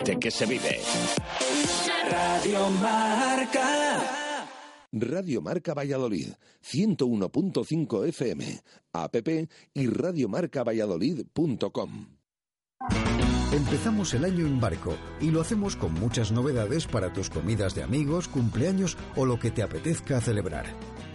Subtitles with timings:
[0.00, 0.80] deporte que se vive.
[2.10, 4.46] Radio Marca.
[4.92, 6.32] Radio Marca Valladolid,
[6.64, 8.60] 101.5 FM,
[8.92, 9.14] app
[9.74, 12.06] y radiomarcavalladolid.com.
[13.52, 17.84] Empezamos el año en barco y lo hacemos con muchas novedades para tus comidas de
[17.84, 20.66] amigos, cumpleaños o lo que te apetezca celebrar.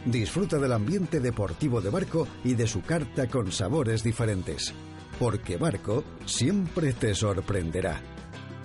[0.06, 4.74] Disfruta del ambiente deportivo de barco y de su carta con sabores diferentes.
[5.20, 8.14] Porque Barco siempre te sorprenderá.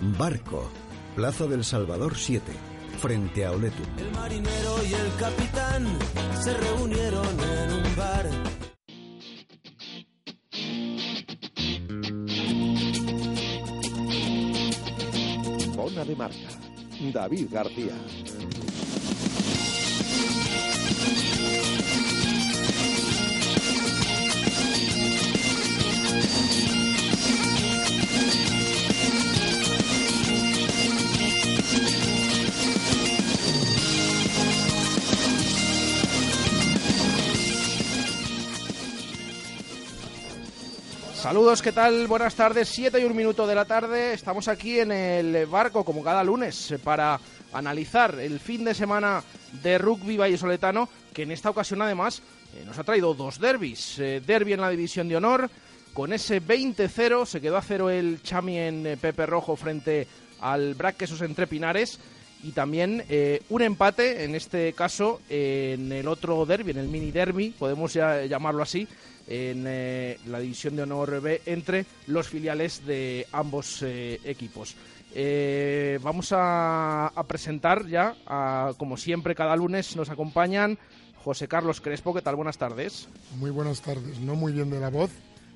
[0.01, 0.67] Barco,
[1.15, 2.51] Plaza del Salvador 7,
[2.99, 3.83] frente a Oletu.
[3.99, 5.85] El marinero y el capitán
[6.41, 8.29] se reunieron en un bar.
[15.75, 16.49] Bona de Marca,
[17.13, 17.93] David García.
[41.21, 42.07] Saludos, ¿qué tal?
[42.07, 44.11] Buenas tardes, 7 y un minuto de la tarde.
[44.13, 47.19] Estamos aquí en el barco, como cada lunes, para
[47.53, 49.23] analizar el fin de semana
[49.61, 52.23] de rugby vallesoletano, que en esta ocasión además
[52.55, 53.99] eh, nos ha traído dos derbis.
[53.99, 55.47] Eh, derby en la división de honor,
[55.93, 60.07] con ese 20-0, se quedó a cero el Chami en eh, Pepe Rojo frente
[60.39, 61.99] al Brac Quesos entre Pinares.
[62.43, 67.11] Y también eh, un empate, en este caso, en el otro derby, en el mini
[67.11, 68.87] derby, podemos ya llamarlo así,
[69.31, 74.75] en eh, la división de honor B entre los filiales de ambos eh, equipos.
[75.15, 80.77] Eh, vamos a, a presentar ya, a- como siempre, cada lunes nos acompañan
[81.23, 82.13] José Carlos Crespo.
[82.13, 82.35] ¿Qué tal?
[82.35, 83.07] Buenas tardes.
[83.37, 84.19] Muy buenas tardes.
[84.19, 85.11] No muy bien de la voz,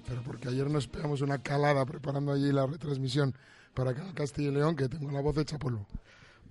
[0.07, 3.33] pero porque ayer nos pegamos una calada preparando allí la retransmisión
[3.73, 5.85] para Castilla y León, que tengo la voz hecha polvo.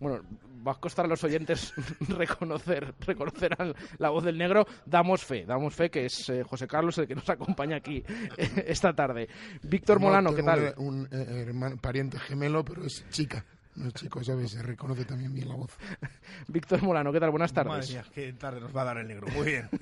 [0.01, 0.23] Bueno,
[0.67, 1.73] va a costar a los oyentes
[2.09, 4.67] reconocer, reconocer al- la voz del negro.
[4.87, 8.03] Damos fe, damos fe que es eh, José Carlos el que nos acompaña aquí
[8.37, 9.29] eh, esta tarde.
[9.63, 10.75] Víctor Molano, ¿qué tal?
[10.79, 13.45] Un, un, eh, hermano- pariente gemelo, pero es chica.
[13.77, 14.53] No es chico, ¿sabes?
[14.53, 15.77] Se reconoce también bien la voz.
[16.49, 17.31] Víctor Molano, ¿qué tal?
[17.31, 17.91] Buenas Madre tardes.
[17.91, 19.27] mía, qué tarde nos va a dar el negro.
[19.35, 19.69] Muy bien.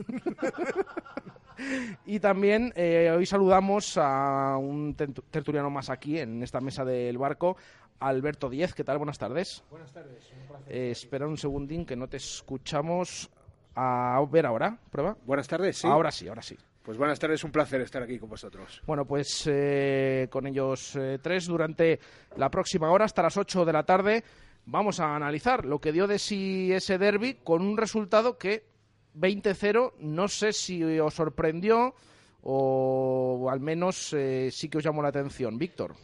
[2.07, 7.19] Y también eh, hoy saludamos a un tertu- tertuliano más aquí en esta mesa del
[7.19, 7.57] barco,
[8.01, 8.75] Alberto Diez.
[8.75, 8.99] ¿Qué tal?
[8.99, 9.63] Buenas tardes.
[9.71, 10.25] Buenas tardes.
[10.69, 13.31] espera un segundín que no te escuchamos.
[13.75, 15.17] A ver ahora, prueba.
[15.25, 15.87] Buenas tardes, sí.
[15.89, 16.57] Ahora sí, ahora sí.
[16.83, 18.83] Pues buenas tardes, un placer estar aquí con vosotros.
[18.87, 21.99] Bueno, pues eh, con ellos eh, tres durante
[22.37, 24.25] la próxima hora, hasta las 8 de la tarde,
[24.67, 28.65] vamos a analizar lo que dio de sí ese derby con un resultado que
[29.15, 31.95] 20-0, no sé si os sorprendió
[32.43, 35.59] o al menos eh, sí que os llamó la atención.
[35.59, 35.95] Víctor.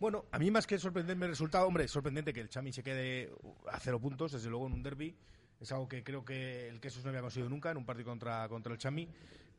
[0.00, 2.82] Bueno, a mí más que sorprenderme el resultado, hombre, es sorprendente que el Chami se
[2.82, 3.32] quede
[3.70, 5.14] a cero puntos, desde luego en un derby.
[5.60, 8.48] Es algo que creo que el Quesos no había conseguido nunca en un partido contra,
[8.48, 9.08] contra el Chami.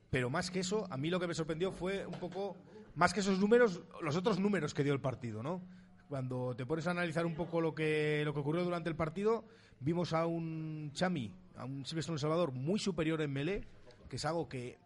[0.09, 2.56] Pero más que eso, a mí lo que me sorprendió fue un poco,
[2.96, 5.62] más que esos números, los otros números que dio el partido, ¿no?
[6.08, 9.44] Cuando te pones a analizar un poco lo que, lo que ocurrió durante el partido,
[9.79, 13.63] vimos a un Chami, a un Silvestre El Salvador muy superior en melee,
[14.09, 14.78] que es algo que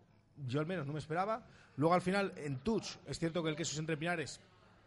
[0.48, 1.46] yo al menos no me esperaba.
[1.78, 4.40] Luego al final, en touch, es cierto que el Quesos entre Pinares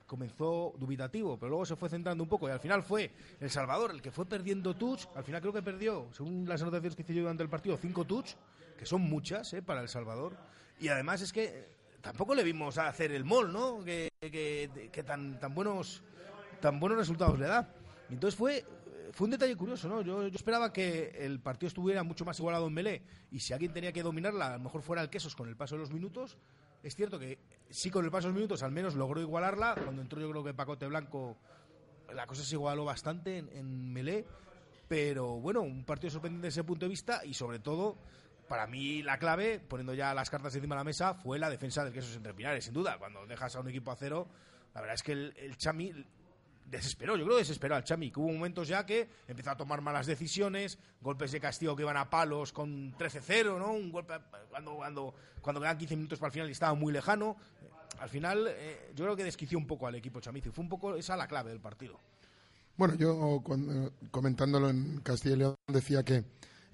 [0.06, 3.91] comenzó dubitativo, pero luego se fue centrando un poco y al final fue El Salvador
[3.91, 5.06] el que fue perdiendo touch.
[5.16, 8.05] Al final creo que perdió, según las anotaciones que hice yo durante el partido, cinco
[8.05, 8.34] touch,
[8.78, 9.62] que son muchas ¿eh?
[9.62, 10.37] para El Salvador.
[10.78, 11.69] Y además es que eh,
[12.03, 13.83] tampoco le vimos hacer el mol, ¿no?
[13.84, 16.03] Que, que- que tan, tan, buenos,
[16.61, 17.69] tan buenos resultados le da.
[18.11, 18.65] Entonces fue,
[19.12, 20.03] fue un detalle curioso, ¿no?
[20.03, 23.72] Yo, yo esperaba que el partido estuviera mucho más igualado en Melé y si alguien
[23.72, 26.39] tenía que dominarla, a lo mejor fuera el Quesos con el paso de los minutos.
[26.83, 27.39] Es cierto que
[27.71, 29.75] sí con el paso de los minutos al menos logró igualarla.
[29.75, 31.37] Cuando entró yo creo que Pacote Blanco
[32.15, 34.25] la cosa se igualó bastante en, en Melé.
[34.89, 37.99] Pero bueno, un partido sorprendente desde ese punto de vista y sobre todo,
[38.49, 41.83] para mí la clave, poniendo ya las cartas encima de la mesa, fue la defensa
[41.83, 42.97] del Quesos entre Pinares, sin duda.
[42.99, 44.28] Cuando dejas a un equipo a cero,
[44.75, 45.93] la verdad es que el, el Chami
[46.69, 50.07] desesperó, yo creo que desesperó al Chami, hubo momentos ya que empezó a tomar malas
[50.07, 53.72] decisiones, golpes de castigo que iban a palos con 13-0, ¿no?
[53.72, 54.15] Un golpe
[54.51, 57.36] cuando, cuando, cuando quedan 15 minutos para el final y estaba muy lejano.
[58.01, 60.48] Al final, eh, yo creo que desquició un poco al equipo chamizo.
[60.48, 61.98] y Fue un poco esa la clave del partido.
[62.77, 66.24] Bueno, yo cuando- comentándolo en Castilla y León decía que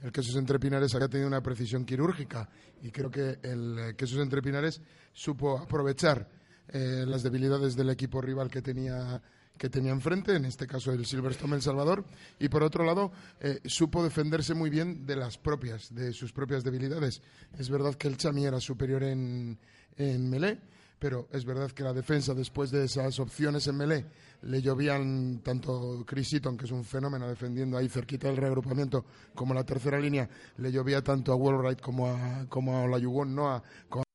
[0.02, 2.48] el Quesos Entre Pinares había tenido una precisión quirúrgica
[2.82, 4.80] y creo que el eh, Quesos Entre Pinares
[5.12, 6.28] supo aprovechar
[6.68, 9.22] eh, las debilidades del equipo rival que tenía
[9.62, 12.04] que tenía enfrente, en este caso el Silverstone El Salvador,
[12.40, 16.64] y por otro lado eh, supo defenderse muy bien de las propias, de sus propias
[16.64, 17.22] debilidades.
[17.56, 19.56] Es verdad que el Chami era superior en,
[19.96, 20.58] en melee,
[20.98, 24.04] pero es verdad que la defensa, después de esas opciones en Melé,
[24.42, 29.54] le llovían tanto Chris Eaton, que es un fenómeno defendiendo ahí cerquita del reagrupamiento, como
[29.54, 33.62] la tercera línea, le llovía tanto a Wallwright como a, como a Olayugon Noah,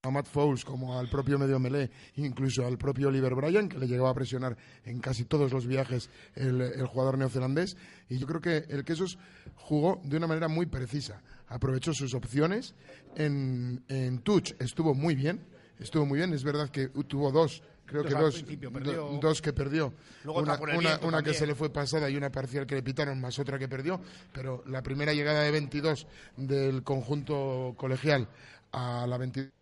[0.08, 3.88] a Matt Fowles, como al propio medio Melé, incluso al propio Oliver Bryan, que le
[3.88, 7.78] llegaba a presionar en casi todos los viajes el, el jugador neozelandés.
[8.10, 9.18] Y yo creo que el Quesos
[9.56, 11.22] jugó de una manera muy precisa.
[11.48, 12.76] Aprovechó sus opciones.
[13.16, 15.42] En, en touch estuvo muy bien
[15.80, 16.34] estuvo muy bien.
[16.34, 18.44] Es verdad que tuvo dos, creo que dos,
[19.22, 19.94] dos que perdió.
[20.26, 20.60] una,
[21.04, 23.68] una, que se le fue pasada y una parcial que le pitaron, más otra que
[23.68, 24.00] perdió.
[24.34, 26.08] Pero la primera llegada de 22
[26.38, 28.28] del conjunto colegial
[28.72, 29.57] a la 22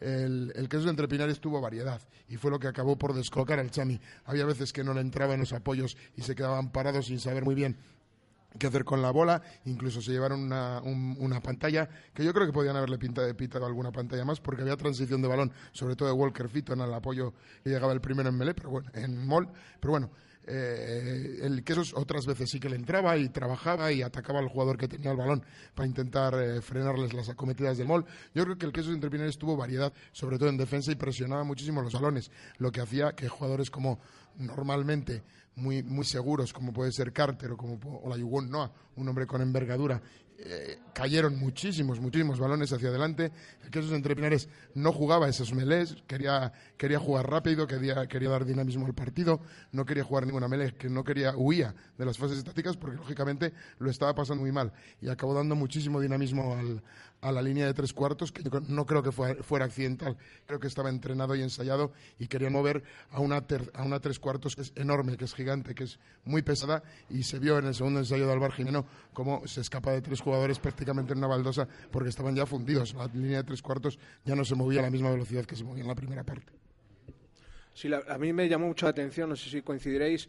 [0.00, 3.70] el, el queso de Entrepinares tuvo variedad y fue lo que acabó por descolocar al
[3.70, 4.00] Chami.
[4.24, 7.54] Había veces que no le entraban los apoyos y se quedaban parados sin saber muy
[7.54, 7.76] bien
[8.58, 12.76] qué hacer con la bola, incluso se llevaron una, pantalla que yo creo que podían
[12.76, 16.48] haberle pintado, pintado, alguna pantalla más porque había transición de balón, sobre todo de Walker
[16.48, 19.48] Fitton al apoyo que llegaba el primero en Melé, pero bueno, en Mol,
[19.80, 20.10] pero bueno,
[20.46, 24.76] eh, el Quesos otras veces sí que le entraba y trabajaba y atacaba al jugador
[24.76, 25.44] que tenía el balón
[25.74, 28.04] para intentar eh, frenarles las acometidas del Mol.
[28.34, 31.82] Yo creo que el Quesos Entrepinares tuvo variedad, sobre todo en defensa, y presionaba muchísimo
[31.82, 34.00] los balones, lo que hacía que jugadores como
[34.36, 35.22] normalmente
[35.56, 40.00] muy, muy seguros, como puede ser Carter o como Olayuwon Noah, un hombre con envergadura,
[40.44, 43.32] eh, cayeron muchísimos, muchísimos balones hacia adelante.
[43.62, 48.44] El que esos entrepinares no jugaba esos melés, quería, quería jugar rápido, quería, quería dar
[48.44, 49.40] dinamismo al partido,
[49.70, 53.52] no quería jugar ninguna melé, que no quería, huía de las fases estáticas porque lógicamente
[53.78, 56.82] lo estaba pasando muy mal y acabó dando muchísimo dinamismo al,
[57.22, 60.90] a la línea de tres cuartos, que no creo que fuera, accidental, creo que estaba
[60.90, 65.16] entrenado y ensayado y quería mover a una, a una tres cuartos que es enorme,
[65.16, 68.32] que es gigante, que es muy pesada y se vio en el segundo ensayo de
[68.32, 68.84] Álvaro Jimeno
[69.14, 72.94] cómo se escapa de tres jugadores prácticamente en una baldosa porque estaban ya fundidos.
[72.94, 75.62] La línea de tres cuartos ya no se movía a la misma velocidad que se
[75.62, 76.52] movía en la primera parte.
[77.72, 80.28] Sí, a mí me llamó mucho la atención, no sé si coincidiréis,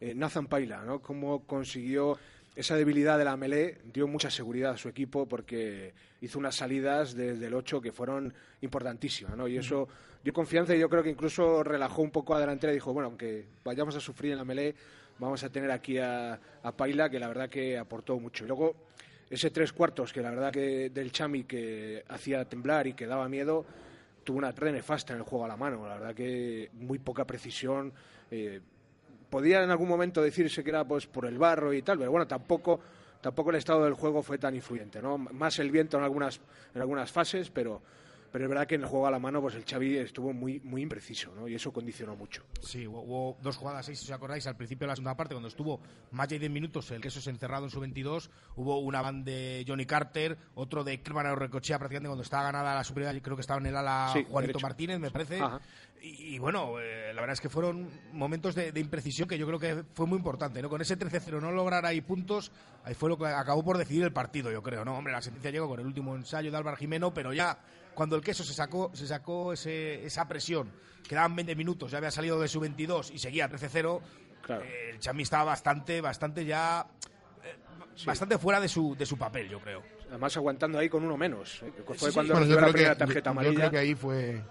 [0.00, 1.00] eh, Nathan Paila, ¿no?
[1.00, 2.18] Cómo consiguió
[2.54, 7.14] esa debilidad de la Melé dio mucha seguridad a su equipo porque hizo unas salidas
[7.14, 9.48] desde el 8 que fueron importantísimas, ¿no?
[9.48, 9.88] Y eso
[10.22, 13.08] dio confianza y yo creo que incluso relajó un poco a delantera y dijo, bueno,
[13.08, 14.74] aunque vayamos a sufrir en la Melé,
[15.18, 16.38] vamos a tener aquí a,
[16.76, 18.44] Paila, que la verdad que aportó mucho.
[18.44, 18.74] Y luego,
[19.30, 23.28] ese tres cuartos, que la verdad que del Chami que hacía temblar y que daba
[23.28, 23.64] miedo,
[24.24, 25.86] tuvo una red nefasta en el juego a la mano.
[25.86, 27.92] La verdad que muy poca precisión.
[28.30, 28.60] Eh,
[29.32, 32.26] podía en algún momento decirse que era pues por el barro y tal, pero bueno,
[32.26, 32.78] tampoco
[33.22, 35.16] tampoco el estado del juego fue tan influyente, ¿no?
[35.16, 36.38] Más el viento en algunas
[36.74, 37.80] en algunas fases, pero
[38.32, 40.60] pero es verdad que en el juego a la mano pues el Xavi estuvo muy
[40.60, 41.46] muy impreciso ¿no?
[41.46, 42.42] y eso condicionó mucho.
[42.60, 45.48] Sí, hubo, dos jugadas ahí, si os acordáis, al principio de la segunda parte, cuando
[45.48, 45.80] estuvo
[46.10, 49.86] más de 10 minutos el queso encerrado en su 22, hubo una van de Johnny
[49.86, 53.66] Carter, otro de Kerman Recochea prácticamente cuando estaba ganada la superioridad, creo que estaba en
[53.66, 55.38] el ala Juanito Martínez, me parece.
[56.04, 59.84] Y, bueno, eh, la verdad es que fueron momentos de, imprecisión que yo creo que
[59.94, 60.68] fue muy importante, ¿no?
[60.68, 62.50] Con ese 13-0 no lograr ahí puntos,
[62.82, 64.98] ahí fue lo que acabó por decidir el partido, yo creo, ¿no?
[64.98, 67.56] Hombre, la sentencia llegó con el último ensayo de Álvaro Jimeno, pero ya
[67.94, 70.70] cuando el queso se sacó, se sacó esa presión,
[71.06, 74.00] quedaban 20 minutos, ya había salido de su 22 y seguía 13-0,
[74.48, 76.86] eh, el Chami estaba bastante, bastante ya...
[77.44, 79.82] Eh, bastante fuera de su, de su papel, yo creo.
[80.08, 81.62] Además, aguantando ahí con uno menos.
[81.62, 81.72] ¿eh?
[81.96, 83.52] Fue cuando bueno, yo, creo que, tarjeta amarilla.
[83.52, 84.42] yo creo que ahí fue.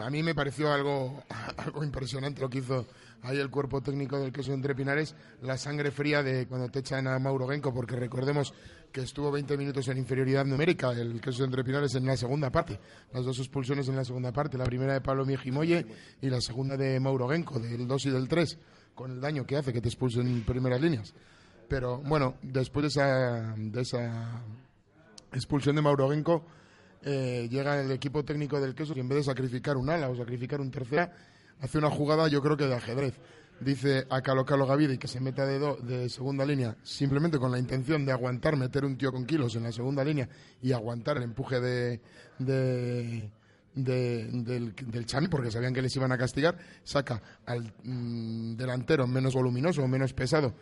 [0.00, 1.22] A mí me pareció algo,
[1.58, 2.86] algo impresionante lo que hizo
[3.24, 7.06] ahí el cuerpo técnico del queso entre Pinares, la sangre fría de cuando te echan
[7.06, 8.54] a Mauro Genco, porque recordemos
[8.92, 12.78] que estuvo 20 minutos en inferioridad numérica, el queso entre Pinares en la segunda parte,
[13.12, 15.86] las dos expulsiones en la segunda parte, la primera de Pablo Mijimoye
[16.20, 18.58] y la segunda de Mauro Genco, del 2 y del 3,
[18.94, 21.14] con el daño que hace que te expulsen en primeras líneas.
[21.68, 24.42] Pero bueno, después de esa, de esa
[25.32, 26.44] expulsión de Mauro Genco,
[27.02, 30.16] eh, llega el equipo técnico del queso y en vez de sacrificar un ala o
[30.16, 31.12] sacrificar un tercera,
[31.60, 33.14] hace una jugada, yo creo que de ajedrez.
[33.60, 37.58] Dice a Calo Calo Gavide que se meta de, de segunda línea simplemente con la
[37.58, 40.28] intención de aguantar, meter un tío con kilos en la segunda línea
[40.60, 42.00] y aguantar el empuje de,
[42.40, 43.30] de,
[43.74, 46.58] del, del Chami porque sabían que les iban a castigar.
[46.82, 50.52] Saca al mm, delantero menos voluminoso o menos pesado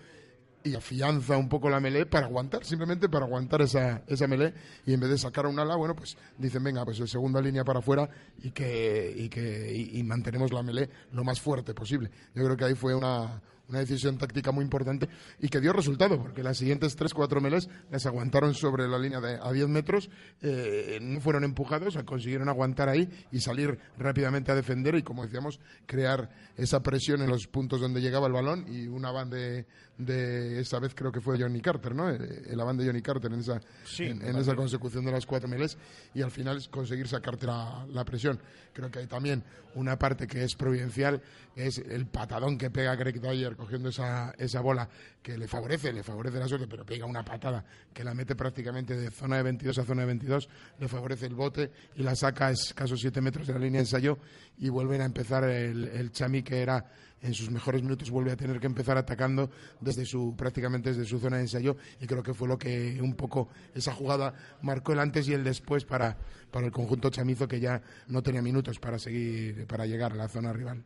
[0.64, 4.54] y afianza un poco la melee para aguantar, simplemente para aguantar esa, esa melee
[4.86, 7.80] y en vez de sacar un ala, bueno, pues dicen, venga, pues segunda línea para
[7.80, 8.08] afuera
[8.42, 12.10] y que, y que y, mantenemos la melee lo más fuerte posible.
[12.34, 15.08] Yo creo que ahí fue una, una decisión táctica muy importante
[15.40, 19.20] y que dio resultado, porque las siguientes tres, cuatro meles las aguantaron sobre la línea
[19.20, 20.10] de a 10 metros,
[20.42, 25.60] eh, no fueron empujados, consiguieron aguantar ahí y salir rápidamente a defender y, como decíamos,
[25.86, 29.66] crear esa presión en los puntos donde llegaba el balón y una banda de,
[29.98, 32.08] de esa vez creo que fue Johnny Carter, ¿no?
[32.08, 33.60] El, el de Johnny Carter en esa,
[33.98, 35.76] en, esa consecución de las cuatro meles
[36.14, 38.40] y al final conseguir sacarte la, la, presión.
[38.72, 39.42] Creo que hay también
[39.74, 41.22] una parte que es providencial,
[41.56, 44.88] es el patadón que pega Greg Dyer cogiendo esa, esa bola
[45.22, 48.96] que le favorece, le favorece la suerte, pero pega una patada que la mete prácticamente
[48.96, 52.48] de zona de 22 a zona de 22, le favorece el bote y la saca
[52.48, 54.18] a escasos 7 metros de la línea de ensayo
[54.58, 56.86] y vuelven a empezar el, el Chami que era
[57.22, 61.18] en sus mejores minutos vuelve a tener que empezar atacando desde su prácticamente desde su
[61.18, 64.98] zona de ensayo y creo que fue lo que un poco esa jugada marcó el
[64.98, 66.16] antes y el después para,
[66.50, 70.28] para el conjunto chamizo que ya no tenía minutos para seguir para llegar a la
[70.28, 70.84] zona rival.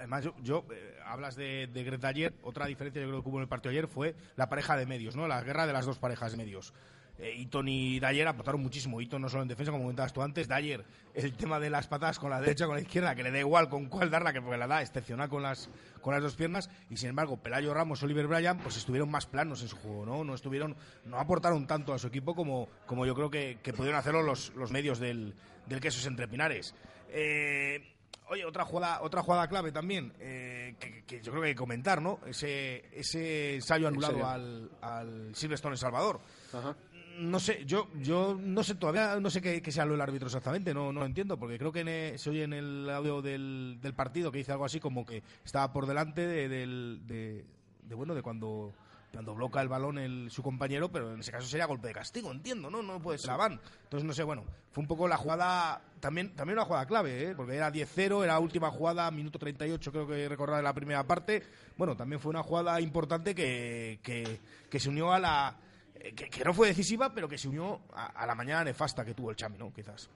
[0.00, 3.42] Además, yo, eh, hablas de, de Greta ayer, otra diferencia yo creo que hubo en
[3.42, 5.28] el partido ayer fue la pareja de medios, ¿no?
[5.28, 6.72] La guerra de las dos parejas de medios.
[7.18, 8.98] Eh, y Dyer aportaron muchísimo.
[8.98, 10.48] Eaton no solo en defensa, como comentabas tú antes.
[10.48, 13.40] Dyer, el tema de las patadas con la derecha con la izquierda, que le da
[13.40, 15.68] igual con cuál darla, que porque la da excepcional con las,
[16.00, 16.70] con las dos piernas.
[16.88, 20.24] Y sin embargo, Pelayo Ramos, Oliver Bryan, pues estuvieron más planos en su juego, ¿no?
[20.24, 23.98] No estuvieron, no aportaron tanto a su equipo como, como yo creo que, que pudieron
[23.98, 25.34] hacerlo los, los medios del,
[25.66, 26.74] del Quesos Entre Pinares.
[27.10, 27.99] Eh,
[28.30, 32.00] Oye, otra jugada, otra jugada clave también, eh, que, yo creo que hay que comentar,
[32.00, 32.20] ¿no?
[32.26, 36.20] Ese, ese ensayo anulado al, al Silverstone El Salvador.
[36.52, 36.76] Ajá
[37.20, 40.26] no sé, yo yo no sé todavía, no sé qué, qué se habló el árbitro
[40.26, 43.94] exactamente, no, no lo entiendo, porque creo que se oye en el audio del, del,
[43.94, 48.72] partido que dice algo así como que estaba por delante de, de, bueno, de cuando
[49.12, 52.30] cuando bloca el balón el, su compañero, pero en ese caso sería golpe de castigo,
[52.30, 52.82] entiendo, ¿no?
[52.82, 53.60] No puede ser van.
[53.84, 57.34] Entonces, no sé, bueno, fue un poco la jugada, también, también una jugada clave, ¿eh?
[57.34, 61.42] porque era 10-0, era última jugada, minuto 38 creo que recordar de la primera parte.
[61.76, 65.56] Bueno, también fue una jugada importante que, que se unió a la
[66.00, 69.30] eh, que, no fue decisiva, pero que se unió a, la mañana nefasta que tuvo
[69.30, 69.72] el Chami, ¿no?
[69.72, 70.08] Quizás.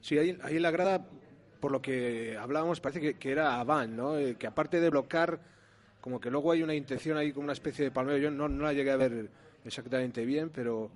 [0.00, 1.06] Sí, ahí, ahí en la grada,
[1.60, 4.18] por lo que hablábamos, parece que, era Avan, ¿no?
[4.18, 5.40] Eh, que aparte de bloquear,
[6.04, 8.18] como que luego hay una intención ahí como una especie de palmeo.
[8.18, 9.26] Yo no, no la llegué a ver
[9.64, 10.90] exactamente bien, pero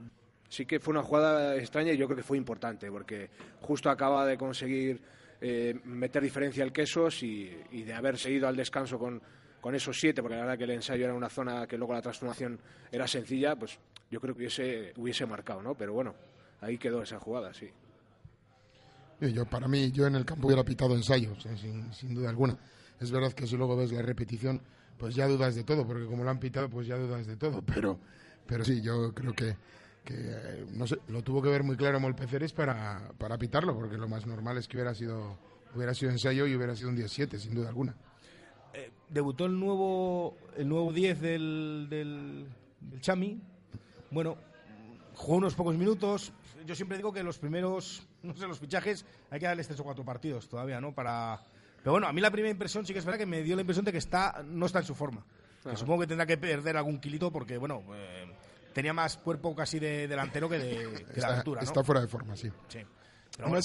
[0.50, 3.31] sí que fue una jugada extraña y yo creo que fue importante, porque
[3.62, 5.00] justo acaba de conseguir
[5.41, 9.23] eh, meter diferencia el Quesos y, de haber seguido al descanso con,
[9.62, 12.03] con esos siete, porque la verdad que el ensayo era una zona que luego la
[12.03, 12.61] transformación
[12.93, 13.79] era sencilla, pues
[14.11, 15.75] yo creo que hubiese, hubiese marcado, ¿no?
[15.75, 16.15] Pero bueno,
[16.61, 17.71] ahí quedó esa jugada, sí.
[19.23, 22.59] Yo, para mí, yo en el campo hubiera pitado ensayos, sin, sin, duda alguna.
[23.00, 24.61] Es verdad que si luego ves la repetición,
[24.99, 27.62] pues ya dudas de todo, porque como lo han pitado, pues ya dudas de todo.
[27.62, 27.99] Pero,
[28.47, 29.57] pero sí, yo creo que,
[30.05, 34.09] que no sé, lo tuvo que ver muy claro Molpeceres para, para pitarlo, porque lo
[34.09, 35.38] más normal es que hubiera sido,
[35.75, 37.95] hubiera sido ensayo y hubiera sido un 17, sin duda alguna.
[38.75, 42.47] Eh, debutó el nuevo el nuevo 10 del, del,
[43.00, 43.40] Chami.
[44.11, 44.37] Bueno,
[45.14, 46.33] jugó unos pocos minutos.
[46.67, 49.85] Yo siempre digo que los primeros, no sé, los fichajes hay que darles tres o
[49.85, 50.95] cuatro partidos todavía, ¿no?
[50.95, 51.45] Para...
[51.88, 53.62] Pero bueno, a mí la primera impresión sí que es verdad que me dio la
[53.62, 55.25] impresión de que está no está en su forma.
[55.75, 58.30] supongo que tendrá que perder algún kilito porque, bueno, eh,
[58.75, 61.62] tenía más cuerpo casi de delantero que de, altura.
[61.62, 62.52] Está fuera de forma, sí.
[62.68, 62.80] sí.
[63.35, 63.59] Pero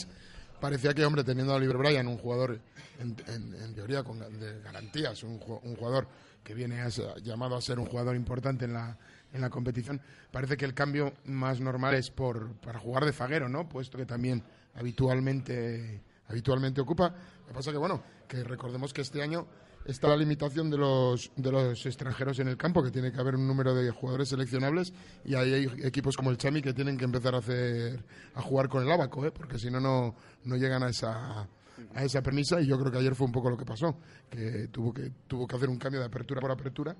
[0.61, 2.61] parecía que, hombre, teniendo a Oliver Bryan, un jugador
[2.97, 6.07] en, teoría con, de garantías, un, jugador
[6.45, 6.81] que viene
[7.21, 8.97] llamado a ser un jugador importante en la,
[9.33, 9.99] en la competición,
[10.31, 13.67] parece que el cambio más normal es por, para jugar de faguero, ¿no?
[13.67, 14.41] Puesto que también
[14.75, 16.01] habitualmente,
[16.33, 17.13] habitualmente ocupa.
[17.41, 19.47] Lo que pasa que, bueno, que recordemos que este año
[19.85, 23.35] está la limitación de los, de los extranjeros en el campo, que tiene que haber
[23.35, 24.93] un número de jugadores seleccionables
[25.25, 28.69] y ahí hay equipos como el Chami que tienen que empezar a hacer a jugar
[28.69, 29.31] con el abaco, ¿eh?
[29.31, 31.47] porque si no, no llegan a esa
[31.95, 33.97] a esa premisa y yo creo que ayer fue un poco lo que pasó,
[34.29, 36.95] que tuvo que tuvo que hacer un cambio de apertura por apertura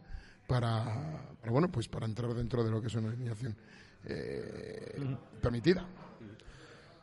[0.48, 3.56] para, bueno pues para entrar dentro de lo que es una alineación
[4.06, 5.88] eh, permitida.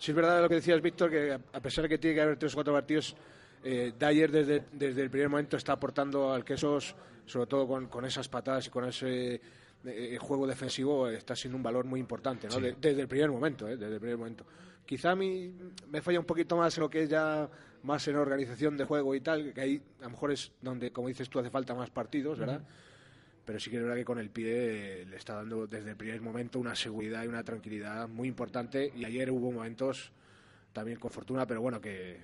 [0.00, 2.38] Sí es verdad lo que decías Víctor que a pesar de que tiene que haber
[2.38, 3.14] tres o cuatro partidos
[3.62, 8.06] eh, Dyer desde, desde el primer momento está aportando al Quesos, sobre todo con, con
[8.06, 9.38] esas patadas y con ese
[9.84, 12.58] eh, juego defensivo, está siendo un valor muy importante, ¿no?
[12.58, 13.76] desde el primer momento, ¿eh?
[13.76, 14.46] desde el primer momento.
[14.86, 15.54] Quizá a mí
[15.90, 17.46] me falla un poquito más lo que es ya
[17.82, 21.08] más en organización de juego y tal, que ahí a lo mejor es donde, como
[21.08, 22.62] dices tú, hace falta más partidos, ¿verdad?
[23.44, 26.20] Pero sí que es verdad que con el pie le está dando desde el primer
[26.20, 28.92] momento una seguridad y una tranquilidad muy importante.
[28.94, 30.12] Y ayer hubo momentos
[30.72, 32.20] también con fortuna, pero bueno, que,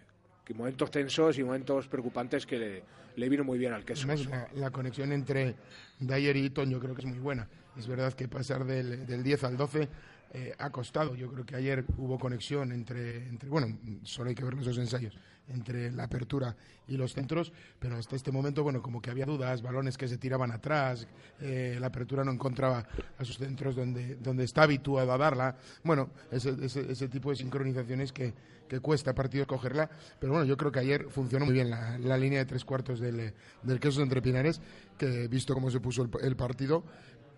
[0.54, 2.82] momentos tensos y momentos preocupantes que
[3.16, 4.06] le, vino muy bien al queso.
[4.54, 5.56] la, conexión entre
[5.98, 7.48] Dyer y Eaton yo creo que es muy buena.
[7.76, 9.88] Es verdad que pasar del, del 10 al 12
[10.32, 11.14] eh, ha costado.
[11.14, 14.78] Yo creo que ayer hubo conexión entre, entre, bueno, solo hay que ver los dos
[14.78, 15.16] ensayos,
[15.48, 16.56] entre la apertura
[16.88, 20.18] y los centros, pero hasta este momento, bueno, como que había dudas, balones que se
[20.18, 21.06] tiraban atrás,
[21.40, 22.86] eh, la apertura no encontraba
[23.18, 25.56] a sus centros donde, donde está habituado a darla.
[25.82, 28.32] Bueno, ese, ese, ese tipo de sincronizaciones que,
[28.68, 29.88] que cuesta partido cogerla,
[30.18, 33.00] pero bueno, yo creo que ayer funcionó muy bien la, la línea de tres cuartos
[33.00, 34.60] del, del Quesos entre Pinares,
[34.98, 36.84] que visto cómo se puso el, el partido,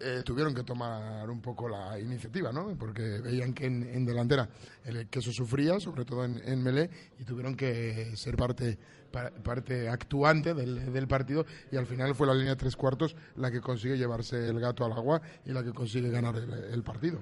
[0.01, 2.77] eh, tuvieron que tomar un poco la iniciativa, ¿no?
[2.79, 4.49] Porque veían que en, en delantera
[4.85, 8.79] el queso sufría, sobre todo en, en Melé, y tuvieron que ser parte,
[9.11, 13.17] pa- parte actuante del, del partido, y al final fue la línea de tres cuartos
[13.37, 16.83] la que consigue llevarse el gato al agua y la que consigue ganar el, el
[16.83, 17.21] partido.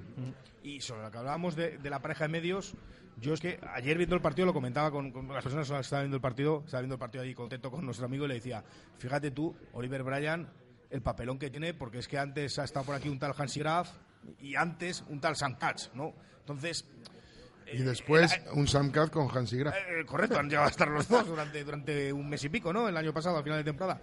[0.63, 2.75] Y sobre lo que hablábamos de, de la pareja de medios,
[3.19, 6.03] yo es que ayer viendo el partido lo comentaba con, con las personas que estaban
[6.05, 8.63] viendo el partido, estaba viendo el partido ahí contento con nuestro amigo y le decía,
[8.99, 10.47] fíjate tú, Oliver Bryan,
[10.89, 13.59] el papelón que tiene, porque es que antes ha estado por aquí un tal Hansi
[13.59, 13.89] Graf
[14.39, 16.13] y antes un tal Sam Katz, ¿no?
[16.39, 16.85] Entonces,
[17.71, 19.75] Y después un Sam Katz con Hansi Graf.
[19.75, 22.87] eh, correcto, han llegado a estar los dos durante, durante un mes y pico, ¿no?
[22.87, 23.99] El año pasado, al final de temporada.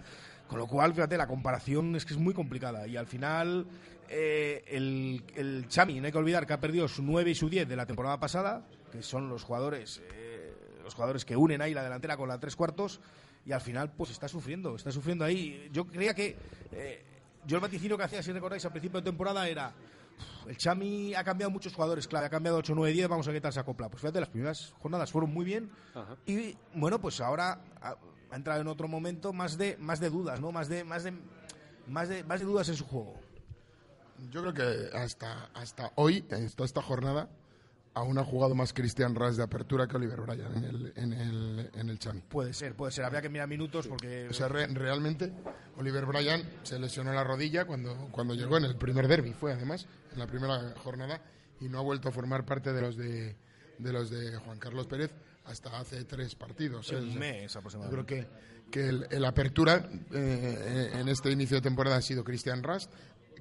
[0.47, 2.85] Con lo cual, fíjate, la comparación es que es muy complicada.
[2.87, 3.65] Y al final,
[4.07, 7.49] eh, el, el Chami, no hay que olvidar que ha perdido su 9 y su
[7.49, 11.73] 10 de la temporada pasada, que son los jugadores, eh, los jugadores que unen ahí
[11.73, 13.01] la delantera con la tres cuartos.
[13.45, 15.69] Y al final, pues está sufriendo, está sufriendo ahí.
[15.71, 16.35] Yo creía que.
[16.71, 17.05] eh,
[17.45, 19.71] yo el vaticino que hacía, si recordáis, al principio de temporada era.
[20.47, 23.37] El Chami ha cambiado muchos jugadores, claro, ha cambiado 8, 9, 10, vamos a ver
[23.37, 23.89] qué tal se acopla.
[23.89, 26.15] Pues fíjate, las primeras jornadas fueron muy bien Ajá.
[26.25, 27.95] y bueno, pues ahora ha,
[28.31, 30.51] ha entrado en otro momento más de más de dudas, ¿no?
[30.51, 31.13] Más de más de
[31.87, 33.19] más de más de dudas en su juego.
[34.31, 37.29] Yo creo que hasta, hasta hoy, hasta esta jornada,
[37.95, 41.69] aún ha jugado más Christian Ras de apertura que Oliver Bryan en el, en el,
[41.73, 42.21] en el Chami.
[42.29, 43.05] Puede ser, puede ser.
[43.05, 45.31] Habría que mirar minutos porque O sea, re- realmente
[45.77, 49.87] Oliver Bryan se lesionó la rodilla cuando, cuando llegó en el primer derby, fue además,
[50.13, 51.21] en la primera jornada,
[51.59, 53.35] y no ha vuelto a formar parte de los de,
[53.79, 55.11] de los de Juan Carlos Pérez
[55.45, 56.91] hasta hace tres partidos.
[56.91, 56.95] ¿eh?
[56.97, 58.05] O un sea, mes Yo aproximadamente.
[58.15, 62.61] creo que, que el, el apertura eh, en este inicio de temporada ha sido Christian
[62.63, 62.91] Rast,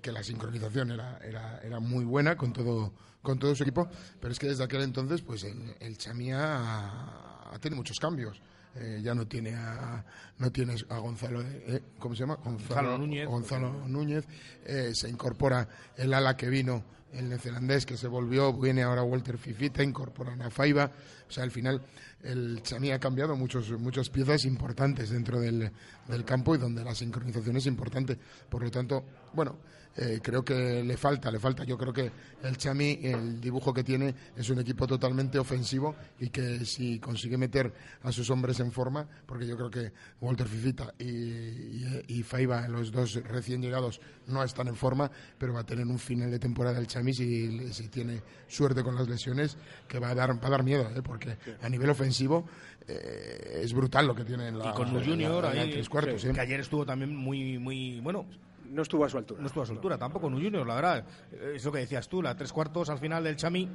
[0.05, 2.93] que la sincronización era, era, era muy buena con todo,
[3.23, 3.89] con todo su equipo,
[4.21, 8.41] pero es que desde aquel entonces pues el, el Chamía ha, ha tenido muchos cambios.
[8.77, 10.05] Eh, ya no tiene a
[10.39, 12.35] no tienes a Gonzalo eh, ¿cómo se llama?
[12.43, 13.29] Gonzalo Núñez.
[13.29, 14.27] Gonzalo Núñez
[14.65, 19.39] eh, se incorpora el ala que vino el neozelandés que se volvió viene ahora Walter
[19.39, 20.91] Fifita incorporan a Faiba
[21.29, 21.81] o sea al final
[22.23, 25.71] el Chami ha cambiado muchos, muchas piezas importantes dentro del,
[26.09, 29.59] del campo y donde la sincronización es importante por lo tanto bueno
[29.97, 31.65] eh, creo que le falta, le falta.
[31.65, 32.11] Yo creo que
[32.43, 37.39] el Chami, el dibujo que tiene, es un equipo totalmente ofensivo y que si consigue
[37.39, 42.91] meter a sus hombres en forma, porque yo creo que Walter Fifita y Faiba, los
[42.91, 46.79] dos recién llegados, no están en forma, pero va a tener un final de temporada
[46.79, 49.57] el Chami si, si tiene suerte con las lesiones,
[49.87, 51.03] que va a dar, va a dar miedo, ¿eh?
[51.15, 52.45] Porque a nivel ofensivo
[52.89, 56.25] eh, es brutal lo que tiene en la, y con la- Junior ahí, tres cuartos.
[56.25, 58.27] que ayer estuvo también muy muy bueno.
[58.69, 59.41] No estuvo a su altura.
[59.41, 61.05] no estuvo a su altura tampoco un Junior la verdad.
[61.33, 63.69] Eh, es lo que decías tú la tres cuartos al final del Chami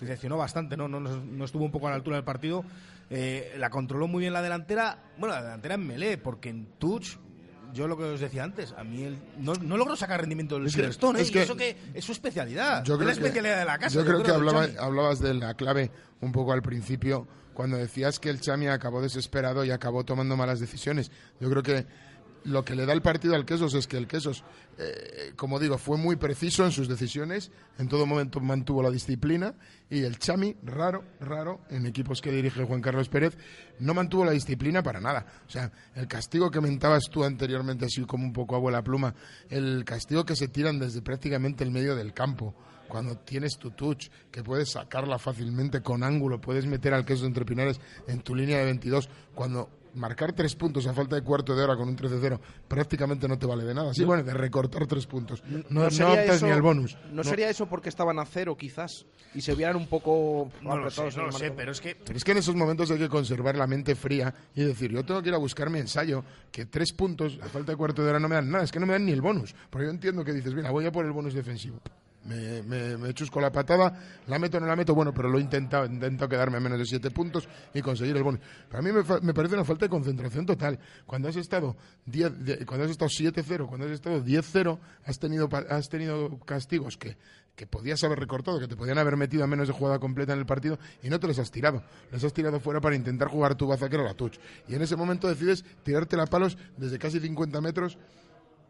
[0.00, 2.64] decepcionó bastante no no, no, no estuvo un poco a la altura del partido.
[3.10, 7.16] Eh, la controló muy bien la delantera bueno la delantera en Melé porque en touch
[7.74, 10.66] yo lo que os decía antes, a mí el- no, no logro sacar rendimiento del
[10.66, 11.22] Es que- Silverstone, ¿eh?
[11.22, 13.78] es Y que- eso que es su especialidad, Yo es la que- especialidad de la
[13.78, 13.94] casa.
[13.94, 18.30] Yo creo que hablaba- hablabas de la clave un poco al principio cuando decías que
[18.30, 21.10] el Chami acabó desesperado y acabó tomando malas decisiones.
[21.40, 21.86] Yo creo que
[22.44, 24.44] lo que le da el partido al Quesos es que el Quesos,
[24.78, 29.54] eh, como digo, fue muy preciso en sus decisiones, en todo momento mantuvo la disciplina
[29.90, 33.36] y el Chami, raro, raro, en equipos que dirige Juan Carlos Pérez,
[33.80, 35.26] no mantuvo la disciplina para nada.
[35.46, 39.14] O sea, el castigo que mentabas tú anteriormente, así como un poco abuela pluma,
[39.48, 42.54] el castigo que se tiran desde prácticamente el medio del campo
[42.88, 47.44] cuando tienes tu touch, que puedes sacarla fácilmente con ángulo, puedes meter al queso entre
[47.44, 51.62] pinares en tu línea de 22, cuando marcar tres puntos a falta de cuarto de
[51.64, 53.92] hora con un 13-0 prácticamente no te vale de nada.
[53.94, 55.42] Sí, bueno, de recortar tres puntos.
[55.46, 56.96] No, no sería optas eso- ni al bonus.
[57.12, 59.06] ¿No, sería eso porque estaban a cero, quizás?
[59.34, 61.94] Y se vieran un poco No lo sé, no el lo sé, pero es que
[61.96, 65.04] Pero es que en esos momentos hay que conservar la mente fría y decir, yo
[65.04, 68.10] tengo que ir a buscar mi ensayo, que tres puntos a falta de cuarto de
[68.10, 69.54] hora no me dan nada, es que no me dan ni el bonus.
[69.70, 71.80] Porque yo entiendo que dices, mira, voy a por el bonus defensivo.
[72.26, 73.92] Me, me, me chusco la patada,
[74.28, 76.60] la meto o no la meto, bueno, pero lo he intentado, he intentado quedarme a
[76.60, 78.40] menos de siete puntos y conseguir el bonus.
[78.70, 80.78] Para mí me, fa- me parece una falta de concentración total.
[81.04, 85.48] Cuando has estado 10 de- cuando has estado 7-0, cuando has estado 10-0, has tenido,
[85.68, 87.18] has tenido castigos que,
[87.54, 90.38] que podías haber recortado, que te podían haber metido a menos de jugada completa en
[90.38, 91.82] el partido y no te les has tirado.
[92.10, 94.38] Les has tirado fuera para intentar jugar tu baza, que era la touch.
[94.66, 97.98] Y en ese momento decides tirarte la palos desde casi 50 metros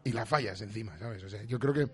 [0.03, 1.23] y la fallas encima, ¿sabes?
[1.23, 1.87] O sea, yo creo que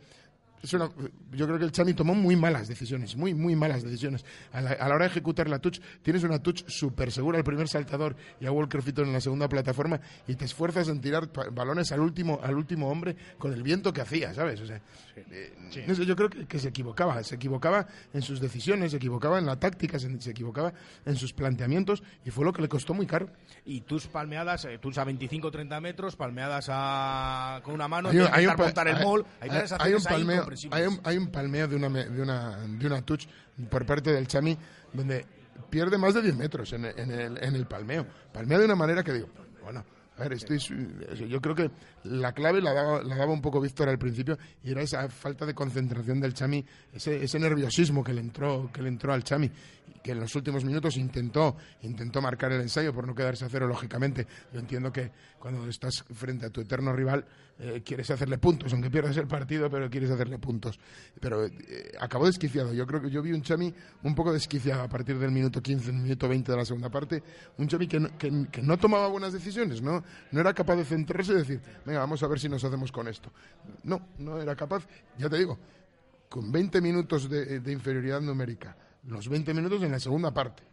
[0.64, 0.90] es una-
[1.32, 4.24] yo creo que el Chami tomó muy malas decisiones, muy, muy malas decisiones.
[4.54, 7.44] A la, a la hora de ejecutar la touch, tienes una touch súper segura al
[7.44, 11.30] primer saltador y a Walker Fitton en la segunda plataforma y te esfuerzas en tirar
[11.52, 14.62] balones al último, al último hombre con el viento que hacía, ¿sabes?
[14.62, 14.82] O sea,
[15.16, 15.54] eh,
[15.88, 19.40] no sé, yo creo que, que se equivocaba, se equivocaba en sus decisiones, se equivocaba
[19.40, 20.74] en la táctica, se, se equivocaba
[21.06, 23.30] en sus planteamientos y fue lo que le costó muy caro.
[23.66, 28.10] Y tus palmeadas, eh, tus a 25 o 30 metros, palmeadas a, con una mano,
[28.10, 29.26] Hay un- hay un el hay- mol.
[29.40, 33.02] hay- hay un palmeo, hay un, hay un palmeo de una, de una de una
[33.02, 33.26] touch
[33.70, 34.58] por parte del Chami
[34.94, 35.26] donde
[35.70, 38.06] pierde más de 10 metros en, en el, en el palmeo.
[38.34, 39.28] Palmea de una manera que digo,
[39.64, 39.86] bueno,
[40.18, 40.76] a ver, estoy, su-
[41.28, 41.72] yo creo que
[42.04, 46.20] la clave la daba, un poco Víctor al principio y era esa falta de concentración
[46.20, 49.50] del Chami, ese, ese nerviosismo que le entró que le entró al Chami
[50.04, 53.68] que en los últimos minutos intentó intentó marcar el ensayo por no quedarse a cero
[53.68, 54.26] lógicamente.
[54.52, 57.26] Yo entiendo que cuando estás frente a tu eterno rival
[57.58, 60.80] eh, quieres hacerle puntos, aunque pierdas el partido, pero quieres hacerle puntos.
[61.20, 62.74] Pero eh, acabó desquiciado.
[62.74, 63.74] Yo creo que yo vi un Chami
[64.04, 67.22] un poco desquiciado a partir del minuto 15, el minuto 20 de la segunda parte.
[67.58, 70.04] Un Chami que no, que, que no tomaba buenas decisiones, ¿no?
[70.32, 73.08] no era capaz de centrarse y decir, venga, vamos a ver si nos hacemos con
[73.08, 73.32] esto.
[73.84, 74.88] No, no era capaz.
[75.18, 75.58] Ya te digo,
[76.30, 78.78] con 20 minutos de, de inferioridad numérica,
[79.08, 80.64] los 20 minutos en la segunda parte.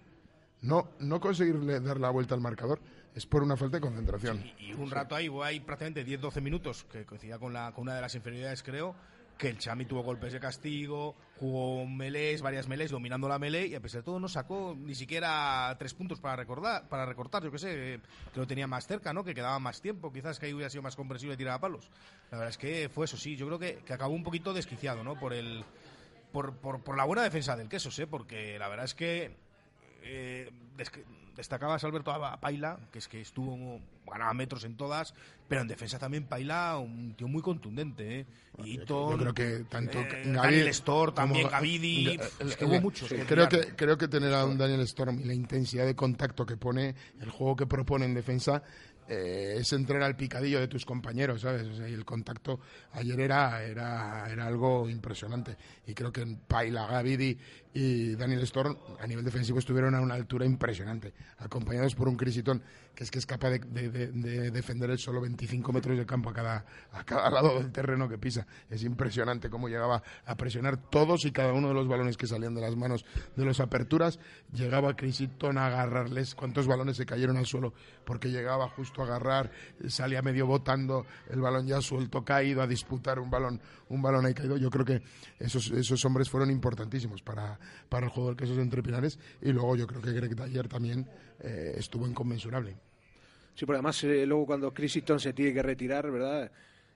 [0.60, 2.80] No, no conseguirle dar la vuelta al marcador
[3.18, 4.44] es por una falta de concentración.
[4.58, 8.00] Y un rato ahí, ahí prácticamente 10-12 minutos, que coincidía con, la, con una de
[8.00, 8.94] las inferioridades, creo,
[9.36, 13.74] que el Chami tuvo golpes de castigo, jugó melés, varias melés, dominando la melé, y
[13.74, 17.50] a pesar de todo no sacó ni siquiera tres puntos para recordar, para recortar, yo
[17.50, 18.00] qué sé,
[18.32, 19.24] que lo tenía más cerca, ¿no?
[19.24, 21.90] Que quedaba más tiempo, quizás que ahí hubiera sido más comprensible tirar a palos.
[22.30, 25.02] La verdad es que fue eso, sí, yo creo que, que acabó un poquito desquiciado,
[25.02, 25.18] ¿no?
[25.18, 25.64] Por el...
[26.32, 28.06] Por, por, por la buena defensa del Quesos, ¿eh?
[28.06, 29.34] Porque la verdad es que
[30.02, 30.90] eh, des-
[31.36, 33.80] destacabas Alberto a Paila, que es que estuvo
[34.10, 35.14] ganaba metros en todas,
[35.48, 38.26] pero en defensa también Paila, un tío muy contundente, ¿eh?
[38.64, 42.06] Y Yo creo que tanto eh, Daniel Storr, como también Ga- Gavidi,
[42.40, 43.08] el- es que hubo muchos.
[43.08, 45.94] sí, que creo que creo que tener a un Daniel Storm y la intensidad de
[45.94, 48.62] contacto que pone el juego que propone en defensa
[49.10, 51.66] eh, es entrar al picadillo de tus compañeros, ¿sabes?
[51.66, 52.60] O sea, y el contacto
[52.92, 55.56] ayer era, era, era algo impresionante.
[55.86, 57.38] Y creo que Paila, Gavidi
[57.80, 62.60] y Daniel Storm a nivel defensivo estuvieron a una altura impresionante, acompañados por un Crisitón
[62.94, 66.04] que es que es capaz de, de- de- de defender el solo 25 metros de
[66.04, 68.44] campo a cada, a cada lado del terreno que pisa.
[68.68, 72.54] Es impresionante cómo llegaba a presionar todos y cada uno de los balones que salían
[72.56, 73.04] de las manos
[73.36, 74.18] de las aperturas.
[74.52, 77.72] Llegaba Crisitón a agarrarles cuántos balones se cayeron al suelo
[78.04, 79.52] porque llegaba justo a agarrar,
[79.86, 83.60] salía medio botando el balón ya suelto, caído, a disputar un balón,
[83.90, 84.56] un balón ahí caído.
[84.56, 85.02] Yo creo que
[85.38, 89.76] esos, esos hombres fueron importantísimos para, para el juego del quesos entre Pinares y luego
[89.76, 91.06] yo creo que Greg Dyer también
[91.40, 92.74] eh, estuvo inconmensurable.
[93.54, 96.50] Sí, porque además eh, luego cuando Chris Eaton se tiene que retirar, ¿verdad?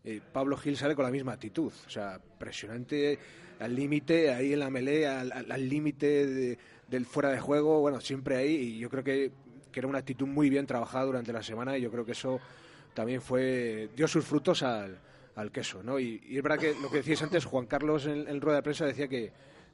[0.04, 3.18] Eh, Pablo Gil sale con la misma actitud, o sea, presionante
[3.61, 6.58] al límite, ahí en la al- al límite de-
[6.88, 9.30] del fuera de juego, bueno, siempre ahí, y yo creo que,
[9.70, 12.40] que era una actitud muy bien trabajada durante la semana, y yo creo que eso
[12.94, 14.98] también fue dio sus frutos al,
[15.37, 15.98] al queso, ¿no?
[15.98, 18.62] Y, y es verdad que lo que decías antes, Juan Carlos en, en rueda de
[18.62, 19.32] prensa decía que,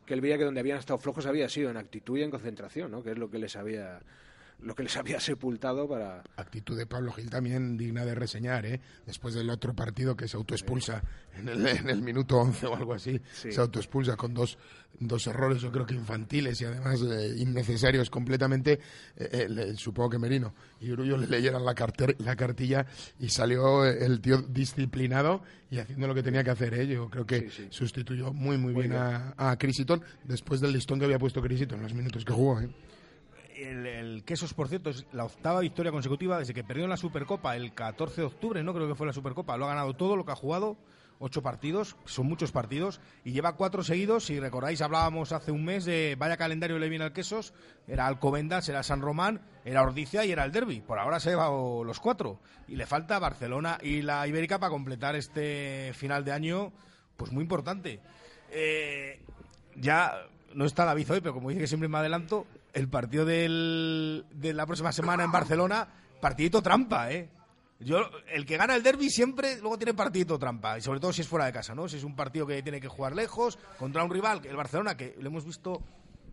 [0.09, 2.90] que él veía que donde habían estado flojos había sido en actitud y en concentración,
[2.90, 3.03] ¿no?
[3.03, 4.01] Que es lo que les había
[4.61, 8.81] lo que les había sepultado para actitud de Pablo Gil también digna de reseñar, ¿eh?
[9.07, 11.03] Después del otro partido que se autoexpulsa
[11.37, 13.53] en el, en el minuto 11 o algo así, Sí.
[13.53, 14.59] se autoexpulsa con dos,
[14.99, 18.81] dos errores, yo creo que infantiles y además eh, innecesarios completamente.
[19.16, 22.85] eh, eh, le- supongo que Merino y Urullo le leyeran la, carter- la cartilla
[23.21, 26.75] y salió el tío disciplinado y haciendo lo que tenía que hacer.
[26.75, 26.87] ¿eh?
[26.88, 27.66] Yo creo que Sí, sí.
[27.71, 31.83] sustituyó muy, muy, bien, a, a Crisiton después del listón que había puesto Crisiton en
[31.85, 32.61] los minutos que jugó.
[32.61, 32.68] ¿eh?
[33.59, 36.97] El, el Quesos, por cierto, es la octava victoria consecutiva desde que perdió en la
[36.97, 38.73] Supercopa el 14 de octubre, ¿no?
[38.73, 39.57] Creo que fue la Supercopa.
[39.57, 40.77] Lo ha ganado todo lo que ha jugado,
[41.18, 44.27] ocho partidos, son muchos partidos, y lleva cuatro seguidos.
[44.27, 47.53] Si recordáis, hablábamos hace un mes de vaya calendario le viene al Quesos.
[47.87, 50.81] Era Alcobendas, era San Román, era Ordicia y era el Derby.
[50.81, 52.40] Por ahora se ha llevado los cuatro.
[52.68, 56.73] Y le falta Barcelona y la Ibérica para completar este final de año,
[57.16, 58.01] pues muy importante.
[58.51, 59.21] Eh,
[59.75, 64.24] ya no está David hoy, pero como dice que siempre me adelanto, el partido del-
[64.33, 65.88] de la próxima semana en Barcelona,
[66.20, 67.28] partidito trampa, ¿eh?
[67.81, 68.00] Yo,
[68.33, 71.28] el que gana el derby siempre luego tiene partidito trampa, y sobre todo si es
[71.28, 71.88] fuera de casa, ¿no?
[71.88, 75.14] Si es un partido que tiene que jugar lejos, contra un rival, el Barcelona, que
[75.20, 75.81] lo hemos visto,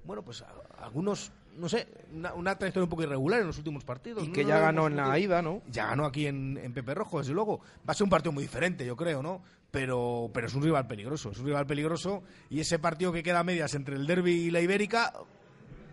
[0.06, 3.84] bueno, pues a- algunos, no sé, una, una trayectoria un poco irregular en los últimos
[3.84, 4.24] partidos.
[4.24, 4.34] Y ¿no?
[4.34, 5.62] que ya ganó hemos en la ida, ¿no?
[5.70, 7.60] Ya ganó aquí en, en Pepe Rojo, desde luego.
[7.88, 9.44] Va a ser un partido muy diferente, yo creo, ¿no?
[9.70, 12.24] Pero, pero es un rival peligroso, es un rival peligroso.
[12.50, 15.14] Y ese partido que queda a medias entre el derby y la Ibérica,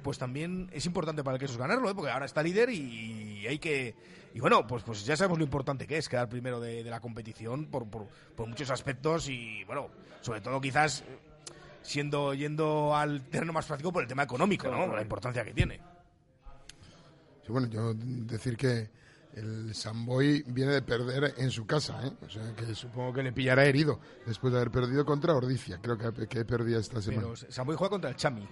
[0.02, 1.94] pues también es importante para el Quesos ganarlo, ¿eh?
[1.94, 3.94] porque ahora está líder y hay que...
[4.34, 7.66] Y bueno, pues, pues ya sabemos lo importante que es quedar primero de, la competición
[7.66, 9.88] por, por, por, muchos aspectos y, bueno,
[10.22, 11.04] sobre todo quizás
[11.82, 14.86] siendo yendo al terreno más práctico por el tema económico, ¿no?
[14.94, 15.80] La importancia que tiene.
[17.44, 18.88] Sí, bueno, yo decir que
[19.34, 22.12] el Samboy viene de perder en su casa, ¿eh?
[22.24, 25.78] O sea, que supongo que le pillará herido después de haber perdido contra Ordicia.
[25.82, 27.28] Creo que, que perdía esta semana.
[27.34, 28.46] Pero Samboy juega contra el Chami.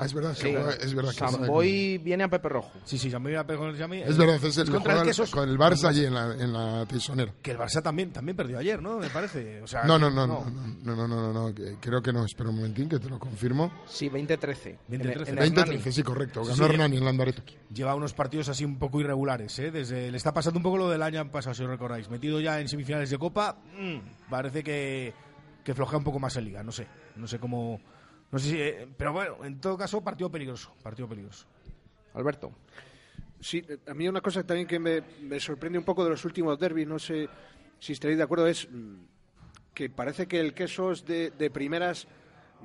[0.00, 0.32] Ah, es verdad,
[0.80, 1.12] es verdad.
[1.12, 2.72] Samboy viene a Pepe Rojo.
[2.84, 3.70] Sí, sí, Samboy viene a Pepe Rojo.
[3.70, 7.34] Es verdad, es el, contra el con el Barça allí en la, en la tisonera.
[7.42, 8.98] Que el Barça también, también perdió ayer, ¿no?
[8.98, 9.60] Me parece.
[9.60, 10.44] O sea, no, no, no, no,
[10.84, 12.24] no, no, no, no, creo que no.
[12.24, 13.70] Espera un momentín que te lo confirmo.
[13.86, 14.78] Sí, 20-13.
[14.88, 16.44] 20-13, sí, correcto.
[16.44, 17.42] Ganó Hernani en Landareto.
[17.72, 19.70] Lleva unos partidos así un poco irregulares, ¿eh?
[19.70, 22.08] Desde, le está pasando un poco lo del año pasado, si os recordáis.
[22.08, 25.12] Metido ya en semifinales de Copa, mm, parece que,
[25.62, 26.62] que flojea un poco más en Liga.
[26.62, 26.86] No sé,
[27.16, 27.80] no sé cómo
[28.32, 31.46] no sé si, eh, pero bueno, en todo caso, partido peligroso, partido peligroso.
[32.14, 32.52] Alberto.
[33.40, 36.86] Sí, a mí una cosa también que me, sorprende un poco de los últimos derbis,
[36.86, 37.28] no sé
[37.78, 38.94] si estaréis de acuerdo, es mm,
[39.72, 42.06] que parece que el Quesos de, de primeras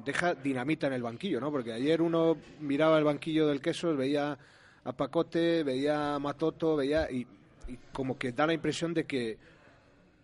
[0.03, 1.51] deja dinamita en el banquillo, ¿no?
[1.51, 4.37] Porque ayer uno miraba el banquillo del Quesos, veía
[4.83, 7.25] a Pacote, veía a Matoto, veía y,
[7.67, 9.37] y como que da la impresión de que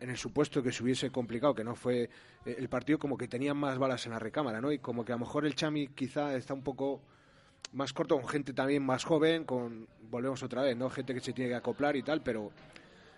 [0.01, 2.09] en el supuesto que se hubiese complicado, que no fue
[2.45, 4.71] eh, el partido, como que tenían más balas en la recámara, ¿no?
[4.71, 7.01] Y como que a lo mejor el Chami quizá está un poco
[7.73, 10.89] más corto, con gente también más joven, con volvemos otra vez, ¿no?
[10.89, 12.51] Gente que se tiene que acoplar y tal, pero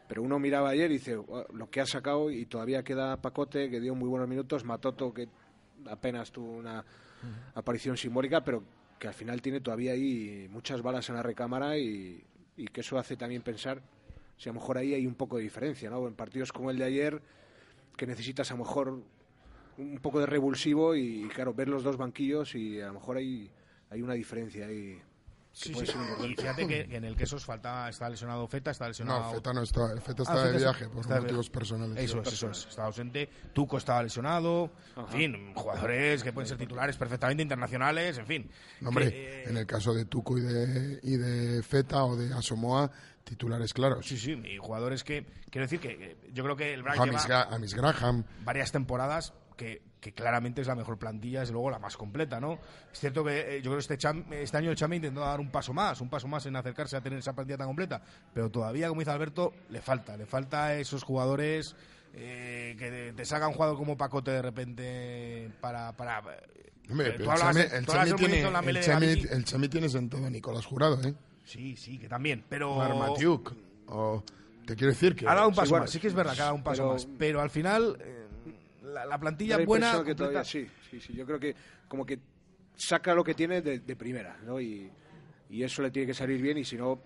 [0.08, 1.18] pero uno miraba ayer y dice,
[1.54, 5.30] lo que ha sacado y todavía queda Pacote, que dio muy buenos minutos, Matoto, que
[5.90, 6.84] apenas tuvo una
[7.56, 8.64] aparición simbólica, pero
[9.00, 12.22] que al final tiene todavía ahí muchas balas en la recámara y,
[12.58, 13.82] y que eso hace también pensar
[14.44, 16.06] si a lo mejor ahí hay un poco de diferencia, ¿no?
[16.06, 17.22] En partidos como el de ayer,
[17.96, 19.02] que necesitas a lo mejor
[19.78, 23.50] un poco de revulsivo y, claro, ver los dos banquillos y a lo mejor hay,
[23.90, 25.02] hay una diferencia ahí.
[25.54, 25.86] Sí, sí.
[26.28, 29.22] Y fíjate que, en el Quesos falta, está lesionado Feta, está lesionado...
[29.22, 32.04] No, Feta no está, Feta está ah, de viaje por motivos personales.
[32.04, 33.30] Eso es, eso es, está ausente.
[33.54, 38.50] Tuco estaba lesionado, en fin, jugadores que pueden ser titulares perfectamente internacionales, en fin.
[38.84, 42.92] hombre, en el caso de Tuco y de, y de Feta o de Asomoa,
[43.24, 44.06] titulares claros.
[44.06, 47.74] Sí, sí, y jugadores que, quiero decir que yo creo que el Bright a Miss
[47.76, 48.24] Graham.
[48.44, 52.60] varias temporadas que, que, claramente es la mejor plantilla, es luego la más completa, ¿no?
[52.92, 55.52] Es cierto que eh, yo creo que este, este año el Chami intentó dar un
[55.52, 58.02] paso más, un paso más en acercarse a tener esa plantilla tan completa,
[58.34, 61.76] pero todavía, como dice Alberto, le falta, le falta esos jugadores
[62.14, 65.94] eh, que te, salga un jugador como Pacote de repente para...
[65.94, 66.22] para
[66.90, 71.02] Hombre, el, Chami, el, Chami tiene, el, Chami, el Chami tiene sentado a Nicolás Jurado,
[71.08, 71.14] ¿eh?
[71.44, 72.76] Sí, sí, que también, pero...
[72.76, 73.54] Marmatiuk,
[73.88, 74.24] o...
[74.66, 75.28] Te quiero decir que...
[75.28, 77.06] Ha dado un paso más, sí que es verdad que ha dado un paso más,
[77.18, 78.28] pero al final eh,
[78.84, 80.04] la, plantilla buena...
[80.04, 81.54] Que todavía, sí, sí, sí, yo creo que
[81.88, 82.20] como que
[82.76, 84.60] saca lo que tiene de, primera, ¿no?
[84.60, 84.90] Y,
[85.50, 87.02] y, eso le tiene que salir bien y si no,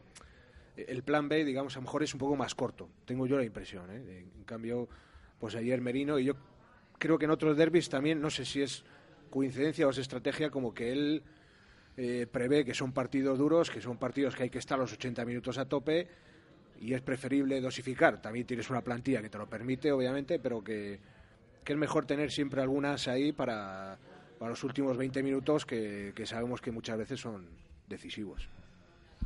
[0.75, 3.43] el plan B, digamos, a lo mejor es un poco más corto, tengo yo la
[3.43, 4.25] impresión, ¿eh?
[4.37, 4.87] En cambio,
[5.39, 6.35] pues ayer Merino y yo
[6.97, 8.83] creo que en otros derbis también, no sé si es
[9.29, 11.23] coincidencia o es estrategia, como que él
[11.99, 15.25] eh, prevé que son partidos duros, que son partidos que hay que estar los 80
[15.25, 16.07] minutos a tope
[16.79, 18.21] y es preferible dosificar.
[18.21, 20.99] También tienes una plantilla que te lo permite, obviamente, pero que,
[21.65, 23.97] es mejor tener siempre algunas ahí para,
[24.37, 27.47] para los últimos 20 minutos que, sabemos que muchas veces son
[27.87, 28.47] decisivos.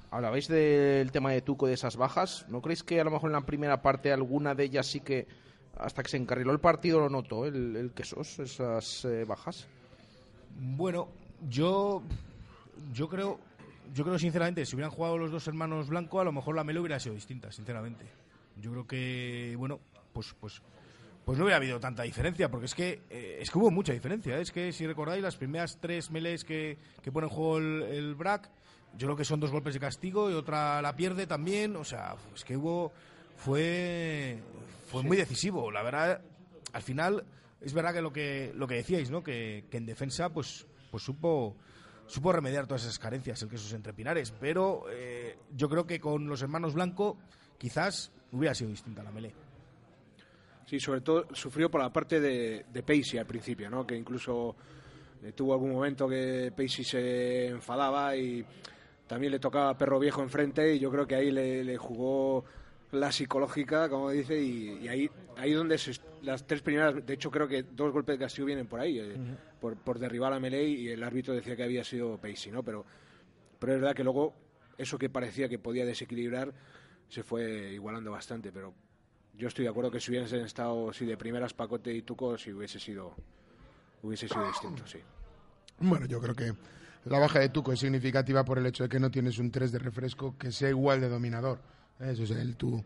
[0.10, 2.46] Hablabais del tema de Tuco de esas bajas.
[2.48, 5.28] ¿No creéis que a lo mejor en la primera parte alguna de ellas sí que,
[5.78, 9.68] hasta que se encarriló el partido, lo notó el, el Quesos, esas eh, bajas?
[10.58, 11.10] Bueno,
[11.50, 12.02] yo
[12.94, 13.40] yo creo,
[13.94, 16.82] yo creo sinceramente, si hubieran jugado los dos hermanos Blanco, a lo mejor la melo
[16.82, 18.06] hubiera sido distinta, sinceramente.
[18.58, 19.80] Yo creo que, bueno,
[20.14, 20.62] pues, pues,
[21.26, 24.38] pues no hubiera habido tanta diferencia, porque es que, eh, es que hubo mucha diferencia.
[24.40, 28.16] Es que si recordáis las primeras tres melees que, que pone en juego el, el
[28.16, 28.50] BRAC,
[28.98, 31.76] yo creo que son dos golpes de castigo y otra la pierde también.
[31.76, 32.92] O sea, es que hubo,
[33.38, 34.40] fue,
[34.88, 35.72] fue muy decisivo.
[35.72, 36.22] La verdad,
[36.74, 37.24] al final,
[37.62, 39.24] es verdad que lo que, lo que decíais, ¿no?
[39.24, 41.56] Que, que en defensa, pues, pues supo
[42.12, 46.28] supo remediar todas esas carencias el que sus entrepinares, pero eh, yo creo que con
[46.28, 47.18] los hermanos Blanco
[47.58, 49.34] quizás hubiera sido distinta la melee.
[50.66, 53.88] Sí, sobre todo sufrió por la parte de, de Pacey al principio, ¿no?
[53.88, 54.56] que incluso
[55.24, 58.46] eh, tuvo algún momento que Pacey se enfadaba y
[59.08, 62.44] también le tocaba perro viejo enfrente y yo creo que ahí le, jugó
[62.92, 65.78] la psicológica, como dice, y, ahí ahí donde
[66.24, 69.00] las tres primeras, de hecho creo que dos golpes de castigo vienen por ahí.
[69.00, 69.16] Eh,
[69.60, 72.64] por, por derribar a Melee y el árbitro decía que había sido Pacey, ¿no?
[72.64, 72.86] Pero,
[73.60, 74.34] pero es verdad que luego
[74.78, 76.54] eso que parecía que podía desequilibrar
[77.08, 78.74] se fue igualando bastante, pero
[79.34, 82.52] yo estoy de acuerdo que si hubiesen estado si de primeras Pacote y Tuco, si
[82.52, 83.14] hubiese sido
[84.04, 85.00] hubiese sido distinto, sí.
[85.80, 86.54] Bueno, yo creo que
[87.06, 89.72] la baja de Tuco es significativa por el hecho de que no tienes un 3
[89.72, 91.60] de refresco que sea igual de dominador.
[92.00, 92.84] Eso es el, tu,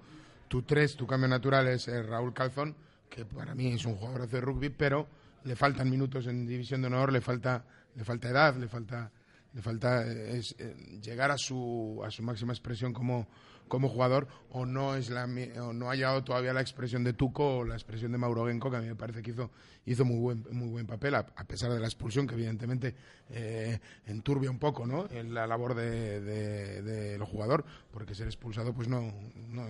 [0.47, 2.75] tu 3, tu cambio natural es eh, Raúl Calzón,
[3.09, 5.07] que para mí es un jugador de rugby, pero
[5.43, 7.63] le faltan minutos en división de honor, le falta,
[7.95, 9.11] le falta edad, le falta,
[9.53, 13.27] le falta eh, eh, llegar a su, a su máxima expresión como,
[13.67, 15.25] como jugador o no es la
[15.61, 18.69] o no ha llegado todavía la expresión de Tuco o la expresión de Mauro Genco
[18.69, 19.51] que a mí me parece que hizo
[19.85, 22.95] hizo muy buen muy buen papel a, pesar de la expulsión que evidentemente
[23.29, 28.87] eh, enturbia un poco no en la labor de, del jugador porque ser expulsado pues
[28.87, 29.13] no
[29.49, 29.65] no,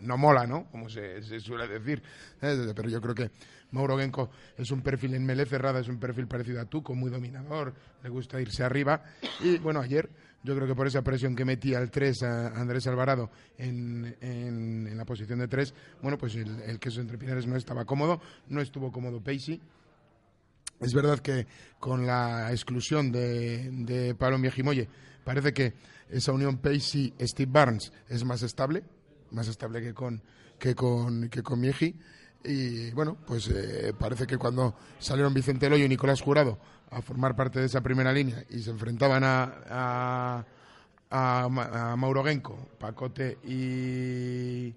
[0.00, 2.02] no mola no como se, suele decir
[2.40, 3.30] pero yo creo que
[3.72, 7.10] Mauro Genco es un perfil en mele cerrada es un perfil parecido a Tuco muy
[7.10, 9.02] dominador le gusta irse arriba.
[9.40, 10.08] Y bueno ayer
[10.46, 14.96] yo creo que por esa presión que metía el 3 a Andrés Alvarado en, en,
[14.96, 18.60] la posición de 3, bueno, pues el, el queso entre Pinares no estaba cómodo, no
[18.60, 19.60] estuvo cómodo Pacey.
[20.78, 21.46] Es verdad que
[21.80, 24.88] con la exclusión de, de Pablo Miejimoye
[25.24, 25.74] parece que
[26.10, 28.84] esa unión Pacey-Steve Barnes es más estable,
[29.32, 30.22] más estable que con,
[30.60, 31.98] que con, que con Mieji.
[32.44, 37.34] Y bueno, pues eh, parece que cuando salieron Vicente Loyo y Nicolás Jurado a formar
[37.34, 40.44] parte de esa primera línea y se enfrentaban a,
[41.10, 44.74] a, Mauro Genco, Pacote y,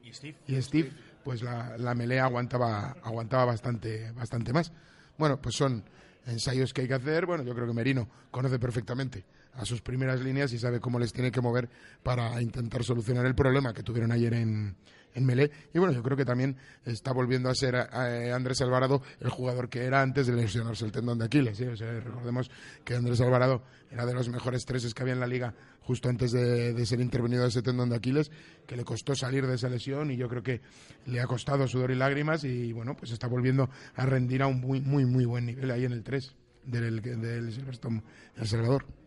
[0.62, 0.92] Steve,
[1.24, 4.72] pues la, la, melea aguantaba, aguantaba bastante, bastante más.
[5.18, 5.84] Bueno, pues son
[6.26, 7.26] ensayos que hay que hacer.
[7.26, 11.12] Bueno, yo creo que Merino conoce perfectamente a sus primeras líneas y sabe cómo les
[11.12, 11.70] tiene que mover
[12.04, 14.76] para intentar solucionar el problema que tuvieron ayer en,
[15.14, 15.52] en Melé.
[15.74, 19.70] Y bueno, yo creo que también está volviendo a ser eh, Andrés Alvarado el jugador
[19.70, 21.60] que era antes de lesionarse el tendón de Aquiles.
[21.60, 22.50] recordemos
[22.84, 26.32] que Andrés Alvarado era de los mejores treses que había en la liga justo antes
[26.32, 28.30] de, ser intervenido ese tendón de Aquiles,
[28.68, 30.62] que le costó salir de esa lesión y yo creo que
[31.08, 34.60] le ha costado sudor y lágrimas y bueno, pues está volviendo a rendir a un
[34.60, 38.04] muy, muy, muy buen nivel ahí en el 3 del, del Silverstone
[38.36, 38.99] El Salvador.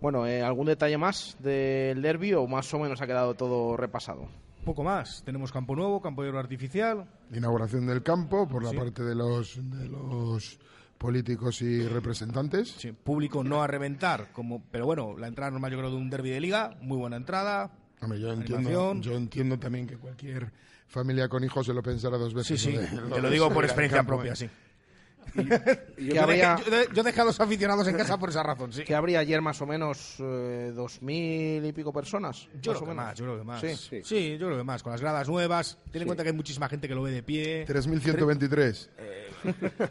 [0.00, 4.28] Bueno, eh, ¿algún detalle más del derby o más o menos ha quedado todo repasado?
[4.64, 5.22] Poco más.
[5.24, 7.06] Tenemos campo nuevo, campo de artificial.
[7.32, 10.58] Inauguración del campo por la parte de los, de los
[10.98, 12.72] políticos y representantes.
[12.72, 16.10] Sí, público no a reventar, como, pero bueno, la entrada normal yo creo de un
[16.10, 17.70] derby de liga, muy buena entrada.
[18.18, 20.52] yo entiendo, yo entiendo también que cualquier
[20.86, 22.60] familia con hijos se lo pensara dos veces.
[22.60, 22.78] Sí, sí,
[23.14, 24.34] te lo digo por experiencia propia,
[25.36, 25.86] ¿eh?
[25.96, 26.08] sí.
[26.08, 28.84] yo, dejé, a los aficionados en casa por esa razón, sí.
[28.84, 32.48] Que habría ayer más o menos eh, dos mil y pico personas.
[32.60, 33.60] Yo creo que más, yo creo que más.
[33.60, 34.82] Sí, yo creo que más.
[34.82, 35.78] Con las gradas nuevas.
[35.90, 37.66] Ten en cuenta que hay muchísima gente que lo ve de pie.
[37.66, 38.88] 3.123.
[38.98, 39.30] Eh,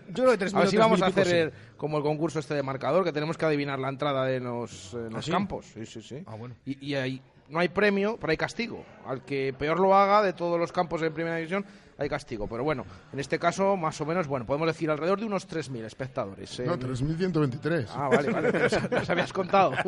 [0.10, 0.56] yo creo que 3.000.
[0.56, 3.46] A ver si vamos a hacer como el concurso este de marcador, que tenemos que
[3.46, 5.66] adivinar la entrada de los, los ¿Ah, campos.
[5.74, 6.24] Sí, sí, sí.
[6.26, 6.56] Ah, bueno.
[6.66, 8.86] Y, y hay, no hay premio, pero hay castigo.
[9.06, 11.66] Al que peor lo haga de todos los campos en primera división
[12.00, 12.48] hay castigo.
[12.48, 15.84] Pero bueno, en este caso, más o menos, bueno, podemos decir alrededor de unos 3.000
[15.84, 16.60] espectadores.
[16.62, 17.88] No, 3.123.
[17.90, 18.68] Ah, vale, vale, pero
[19.08, 19.74] habías contado.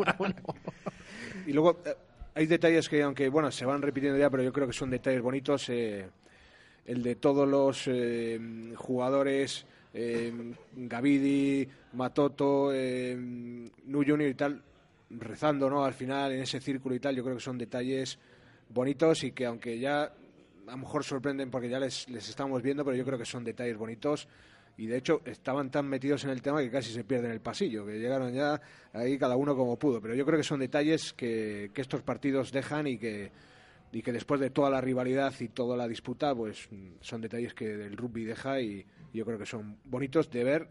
[1.47, 1.95] Y luego eh,
[2.36, 5.21] hay detalles que, aunque, bueno, se van repitiendo ya, pero yo creo que son detalles
[5.24, 5.67] bonitos.
[5.69, 6.08] Eh,
[6.86, 8.39] el de todos los eh,
[8.76, 9.65] jugadores,
[10.74, 14.62] Gavidi, Matoto, Nu Junior y tal,
[15.10, 15.84] rezando, ¿no?
[15.84, 18.19] Al final, en ese círculo y tal, yo creo que son detalles
[18.69, 20.12] bonitos y que aunque ya
[20.67, 23.43] a lo mejor sorprenden porque ya les, les estamos viendo, pero yo creo que son
[23.43, 24.28] detalles bonitos
[24.78, 27.86] y de hecho estaban tan metidos en el tema que casi se pierden el pasillo,
[27.86, 28.60] que llegaron ya
[28.93, 32.52] ahí cada uno como pudo, pero yo creo que son detalles que, que estos partidos
[32.52, 33.32] dejan y que,
[33.91, 36.69] y que después de toda la rivalidad y toda la disputa, pues
[37.02, 40.67] son detalles que el rugby deja y yo creo que son bonitos de ver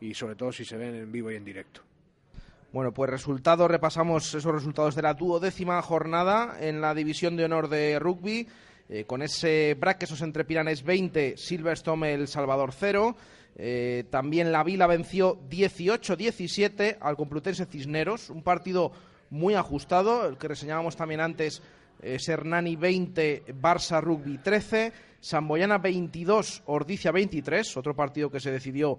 [0.00, 1.82] y sobre todo si se ven en vivo y en directo.
[2.72, 7.68] Bueno, pues resultados, repasamos esos resultados de la duodécima jornada en la división de honor
[7.68, 8.48] de rugby.
[8.88, 13.16] Eh, con ese esos entre Piranes 20, Silverstone El Salvador 0.
[13.56, 18.92] Eh, también la Vila venció 18-17 al Complutense Cisneros, un partido
[19.30, 21.62] muy ajustado, el que reseñábamos también antes,
[22.02, 28.98] eh, Sernani 20, Barça Rugby 13, Samboyana 22, Ordicia 23, otro partido que se decidió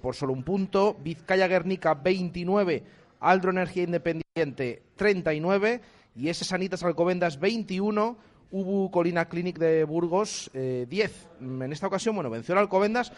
[0.00, 2.84] por solo un punto, Vizcaya Guernica 29,
[3.18, 5.80] Aldro Energía Independiente 39
[6.14, 8.16] y ese Sanitas Alcobendas 21,
[8.54, 10.54] Ubu Colina Clinic de Burgos 10.
[10.54, 13.12] Eh, en esta ocasión, bueno, venció al Alcobendas,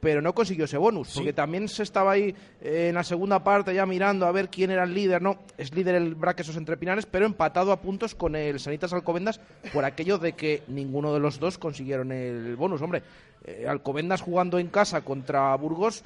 [0.00, 3.74] pero no consiguió ese bonus, porque también se estaba ahí eh, en la segunda parte
[3.74, 5.22] ya mirando a ver quién era el líder.
[5.22, 9.40] No, es líder el Braquesos entre Pinares, pero empatado a puntos con el Sanitas Alcobendas
[9.72, 12.82] por aquello de que ninguno de los dos consiguieron el bonus.
[12.82, 13.02] Hombre,
[13.44, 16.04] eh, Alcobendas jugando en casa contra Burgos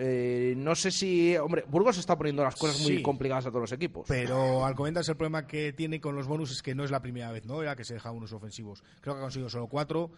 [0.00, 3.72] eh, no sé si, hombre, Burgos está poniendo las cosas muy complicadas a todos los
[3.72, 4.06] equipos.
[4.06, 7.32] Pero Alcobendas el problema que tiene con los bonus es que no es la primera
[7.32, 7.64] vez, ¿no?
[7.64, 8.84] Ya que se deja unos ofensivos.
[9.00, 10.12] Creo que ha conseguido solo cuatro.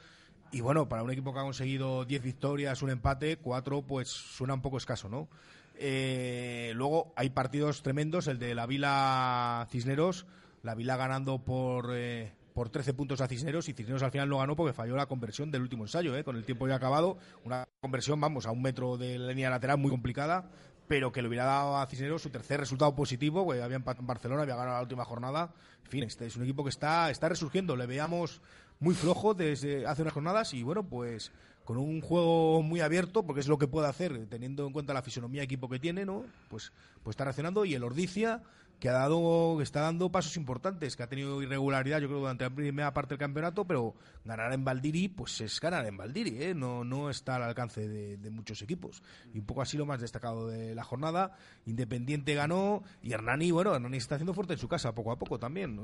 [0.53, 4.53] Y bueno, para un equipo que ha conseguido diez victorias, un empate, cuatro, pues suena
[4.53, 5.29] un poco escaso, ¿no?
[5.77, 10.27] Eh, luego hay partidos tremendos, el de la Vila Cisneros,
[10.63, 14.39] la Vila ganando por, eh, por 13 puntos a Cisneros y Cisneros al final no
[14.39, 17.67] ganó porque falló la conversión del último ensayo, eh, con el tiempo ya acabado, una
[17.81, 20.51] conversión, vamos, a un metro de línea lateral muy complicada,
[20.89, 24.09] pero que le hubiera dado a Cisneros su tercer resultado positivo, porque había empatado en
[24.09, 25.55] Barcelona, había ganado la última jornada.
[25.85, 28.41] En fin, este es un equipo que está, está resurgiendo, le veíamos
[28.81, 31.31] muy flojo desde hace unas jornadas y bueno, pues
[31.65, 35.03] con un juego muy abierto, porque es lo que puede hacer, teniendo en cuenta la
[35.03, 36.25] fisonomía de equipo que tiene, ¿no?
[36.49, 36.73] Pues,
[37.05, 38.43] pues está reaccionando y el Ordicia
[38.81, 42.45] que ha dado, que está dando pasos importantes, que ha tenido irregularidad, yo creo, durante
[42.45, 46.55] la primera parte del campeonato, pero ganar en Valdiri, pues es ganar en Valdiri, ¿eh?
[46.55, 49.03] no, no está al alcance de, muchos equipos.
[49.35, 51.37] Y un poco así lo más destacado de la jornada.
[51.67, 55.39] Independiente ganó y Hernani, bueno, Hernani está haciendo fuerte en su casa poco a poco
[55.39, 55.79] también.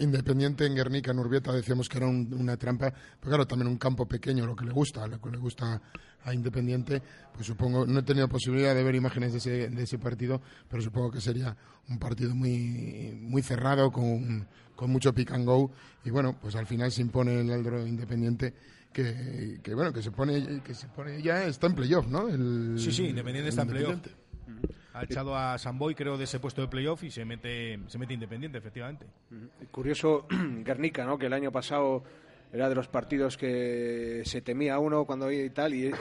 [0.00, 2.90] Independiente en Guernica, en Urbieta, decíamos que era una trampa,
[3.20, 5.82] pero claro, también un campo pequeño, lo que le gusta, lo que le gusta
[6.26, 7.00] a Independiente,
[7.32, 10.82] pues supongo, no he tenido posibilidad de ver imágenes de ese, de ese partido, pero
[10.82, 11.56] supongo que sería
[11.88, 15.70] un partido muy, muy cerrado, con, con mucho pick and go,
[16.04, 18.52] y bueno, pues al final se impone el Aldro Independiente.
[18.92, 22.30] Que, que, bueno que se pone que se pone ya está en playoff no
[22.78, 23.98] sí sí Independiente está en playoff.
[24.94, 28.14] Ha echado a Samboy creo de ese puesto de playoff y se mete se mete
[28.14, 29.04] Independiente efectivamente.
[29.70, 30.26] Curioso
[30.64, 32.04] Guernica no que el año pasado
[32.52, 35.92] era de los partidos que se temía uno cuando y tal, y,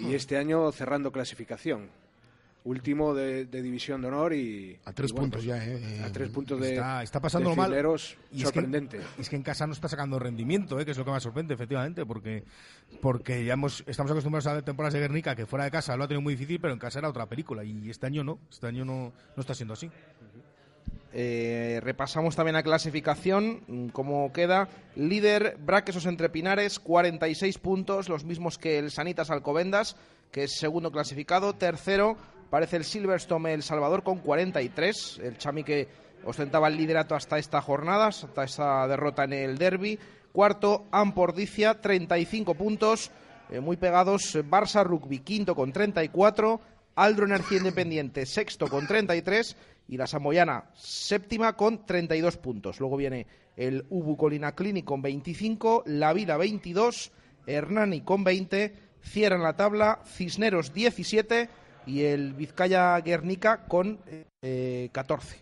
[0.00, 1.90] y este año cerrando clasificación.
[2.64, 4.78] Último de, división de honor y.
[4.84, 6.00] A tres puntos ya, ¿eh?
[6.04, 6.74] A tres puntos de.
[6.74, 7.74] Está, está pasando mal.
[8.30, 8.98] Y sorprendente.
[8.98, 10.84] Es que, es que, en casa no está sacando rendimiento, ¿eh?
[10.84, 12.44] que es lo que más sorprende, efectivamente, porque,
[13.00, 16.04] porque ya hemos, estamos acostumbrados a ver temporadas de Guernica que fuera de casa lo
[16.04, 17.64] ha tenido muy difícil, pero en casa era otra película.
[17.64, 18.38] Y este año no.
[18.48, 19.90] Este año no, no está siendo así.
[21.14, 24.68] Eh, repasamos también la clasificación, mm, cómo queda.
[24.96, 29.96] Líder Braquesos entre Pinares, 46 puntos, los mismos que el Sanitas Alcobendas,
[30.30, 31.52] que es segundo clasificado.
[31.54, 32.16] Tercero
[32.50, 35.88] parece el Silverstone El Salvador con 43, el Chami que
[36.24, 39.98] ostentaba el liderato hasta esta jornada, hasta esta derrota en el derby.
[40.32, 43.10] Cuarto, Ampordicia, 35 puntos,
[43.50, 44.34] eh, muy pegados.
[44.36, 46.60] Barça Rugby, quinto con 34.
[46.94, 49.56] Aldro Energía Independiente, sexto con 33
[49.88, 52.80] y la Samoyana séptima con 32 puntos.
[52.80, 53.26] Luego viene
[53.56, 57.12] el Ubu Colina Clinic con 25, La Vida 22,
[57.46, 61.48] Hernani con 20, cierran la tabla Cisneros 17
[61.86, 63.98] y el Vizcaya Guernica con
[64.92, 65.36] 14.
[65.36, 65.40] Eh,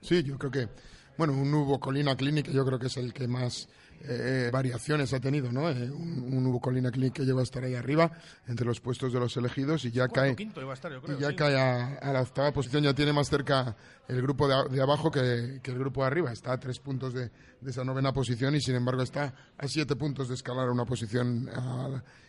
[0.00, 0.68] sí, yo creo que,
[1.16, 3.68] bueno, un Ubu Colina Clinic yo creo que es el que más
[4.02, 5.68] eh, variaciones ha tenido, ¿no?
[5.68, 8.10] Eh, un, un Hugo Colina Clinic que llegó a estar ahí arriba,
[8.46, 12.52] entre los puestos de los elegidos, y ya cae, y ya cae a, la octava
[12.52, 13.76] posición, ya tiene más cerca
[14.08, 16.32] el grupo de, abajo que, el grupo de arriba.
[16.32, 17.30] Está a tres puntos de,
[17.66, 21.50] esa novena posición y, sin embargo, está a siete puntos de escalar una posición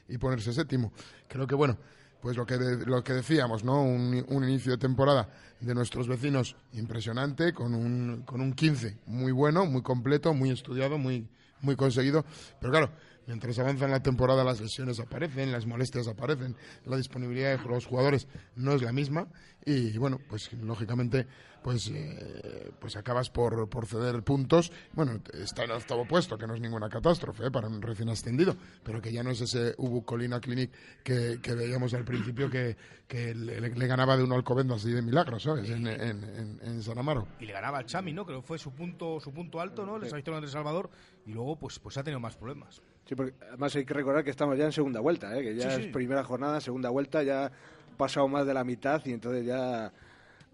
[0.07, 0.91] y ponerse séptimo.
[1.27, 1.77] Creo que, bueno,
[2.21, 3.83] pues lo que, lo que decíamos, ¿no?
[3.83, 9.31] Un, un, inicio de temporada de nuestros vecinos impresionante, con un, con un 15 muy
[9.31, 11.27] bueno, muy completo, muy estudiado, muy,
[11.61, 12.25] muy conseguido,
[12.59, 12.91] pero claro,
[13.27, 16.55] mientras avanza en la temporada las lesiones aparecen, las molestias aparecen,
[16.85, 19.27] la disponibilidad de los jugadores no es la misma.
[19.65, 21.27] Y bueno, pues lógicamente
[21.67, 24.71] pues eh, pues acabas por, por ceder puntos.
[24.93, 28.55] Bueno, está en octavo puesto, que no es ninguna catástrofe eh, para un recién ascendido,
[28.85, 30.71] pero que ya no es ese Ubu Colina Clinic
[31.03, 35.43] que, que veíamos al principio que, que le, ganaba de un Alcobendas así de milagros,
[35.43, 35.69] ¿sabes?
[35.69, 37.27] En, en, en, San Amaro.
[37.41, 38.25] Y le ganaba al Chami, ¿no?
[38.25, 39.99] Creo que fue su punto su punto alto, ¿no?
[39.99, 40.89] Les ha visto El Salvador
[41.25, 42.81] y luego pues pues ha tenido más problemas.
[43.03, 45.43] Sí, porque además hay que recordar que estamos ya en segunda vuelta, ¿eh?
[45.43, 47.51] que ya es primera jornada, segunda vuelta, ya ha
[47.97, 49.91] pasado más de la mitad y entonces ya,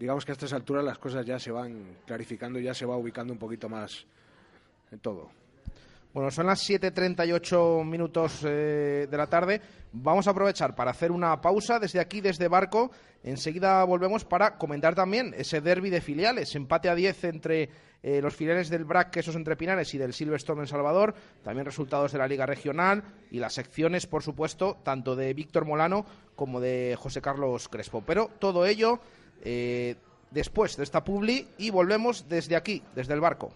[0.03, 3.31] digamos que a estas alturas las cosas ya se van clarificando ya se va ubicando
[3.31, 4.05] un poquito más
[4.91, 5.31] en todo.
[6.13, 9.61] Bueno, son las 7.38 minutos eh, de la tarde.
[9.93, 12.91] Vamos a aprovechar para hacer una pausa desde aquí, desde Barco.
[13.23, 16.53] Enseguida volvemos para comentar también ese derby de filiales.
[16.53, 17.69] Empate a 10 entre
[18.03, 21.15] eh, los filiales del BRAC, Quesos Entre Pinares y del Silverstone en Salvador.
[21.43, 26.05] También resultados de la Liga Regional y las secciones, por supuesto, tanto de Víctor Molano
[26.35, 28.03] como de José Carlos Crespo.
[28.05, 28.99] Pero todo ello
[29.43, 29.97] eh,
[30.31, 33.53] después de esta publi y volvemos desde aquí, desde el Barco.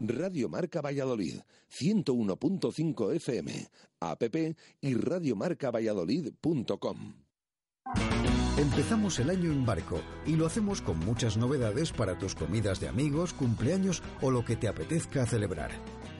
[0.00, 3.68] Radio Marca Valladolid, 101.5 FM,
[4.00, 4.22] app
[4.80, 7.14] y radiomarcavalladolid.com.
[8.56, 12.86] Empezamos el año en barco y lo hacemos con muchas novedades para tus comidas de
[12.88, 15.72] amigos, cumpleaños o lo que te apetezca celebrar.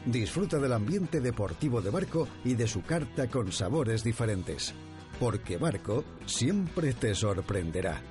[0.05, 4.75] Disfruta del ambiente deportivo de barco y de su carta con sabores diferentes.
[5.21, 8.03] Porque Barco siempre te sorprenderá.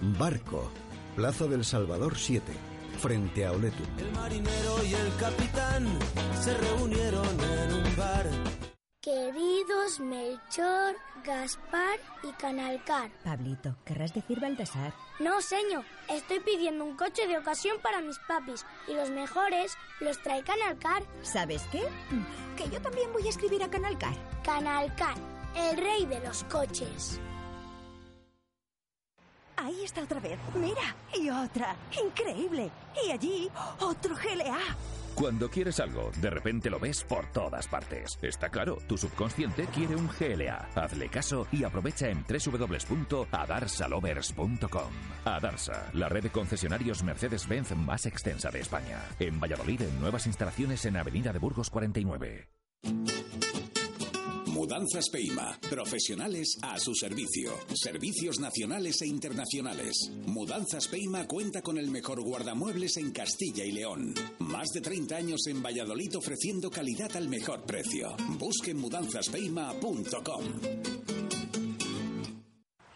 [0.00, 0.70] Barco,
[1.16, 2.52] Plaza del Salvador 7
[2.98, 3.82] frente a Oletu.
[3.98, 5.86] El marinero y el capitán
[6.40, 8.26] se reunieron en un bar
[9.02, 10.94] Queridos Melchor,
[11.24, 13.10] Gaspar y Canalcar.
[13.24, 14.92] Pablito, querrás decir Baltasar.
[15.18, 15.84] No, señor.
[16.10, 21.02] Estoy pidiendo un coche de ocasión para mis papis y los mejores los trae Canalcar.
[21.22, 21.82] ¿Sabes qué?
[22.58, 24.14] Que yo también voy a escribir a Canalcar.
[24.44, 25.14] Canalcar,
[25.56, 27.18] el rey de los coches.
[29.62, 30.38] Ahí está otra vez.
[30.54, 31.76] Mira, y otra.
[32.02, 32.70] Increíble.
[33.06, 33.50] Y allí,
[33.80, 34.56] otro GLA.
[35.14, 38.18] Cuando quieres algo, de repente lo ves por todas partes.
[38.22, 40.70] Está claro, tu subconsciente quiere un GLA.
[40.74, 44.92] Hazle caso y aprovecha en www.adarsalovers.com.
[45.26, 48.98] Adarsa, la red de concesionarios Mercedes-Benz más extensa de España.
[49.18, 52.48] En Valladolid, en nuevas instalaciones en Avenida de Burgos 49.
[54.60, 55.58] Mudanzas Peima.
[55.70, 57.54] Profesionales a su servicio.
[57.72, 60.12] Servicios nacionales e internacionales.
[60.26, 64.12] Mudanzas Peima cuenta con el mejor guardamuebles en Castilla y León.
[64.40, 68.14] Más de 30 años en Valladolid ofreciendo calidad al mejor precio.
[68.38, 70.44] Busque mudanzaspeima.com.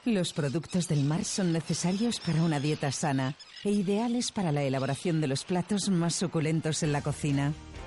[0.05, 5.23] Los productos del mar son necesarios para una dieta sana e ideales para la elaboración
[5.23, 7.55] de los platos más suculentos en la cocina.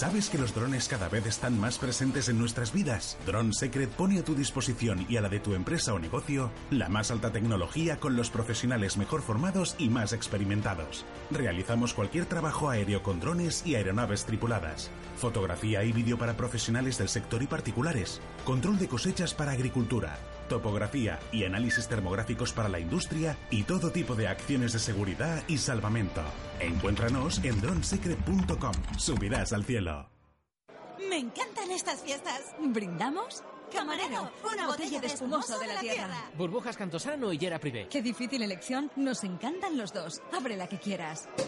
[0.00, 3.18] ¿Sabes que los drones cada vez están más presentes en nuestras vidas?
[3.26, 6.88] Drone Secret pone a tu disposición y a la de tu empresa o negocio la
[6.88, 11.04] más alta tecnología con los profesionales mejor formados y más experimentados.
[11.30, 14.90] Realizamos cualquier trabajo aéreo con drones y aeronaves tripuladas.
[15.18, 18.22] Fotografía y vídeo para profesionales del sector y particulares.
[18.46, 20.18] Control de cosechas para agricultura.
[20.50, 25.58] Topografía y análisis termográficos para la industria y todo tipo de acciones de seguridad y
[25.58, 26.22] salvamento.
[26.58, 28.72] Encuéntranos en dronesecret.com.
[28.98, 30.10] Subirás al cielo.
[31.08, 32.52] Me encantan estas fiestas.
[32.58, 33.44] ¿Brindamos?
[33.72, 36.30] Camarero, una botella de espumoso de la tierra.
[36.36, 37.86] Burbujas Cantosano y Yera Privé.
[37.88, 38.90] Qué difícil elección.
[38.96, 40.20] Nos encantan los dos.
[40.32, 41.28] Abre la que quieras.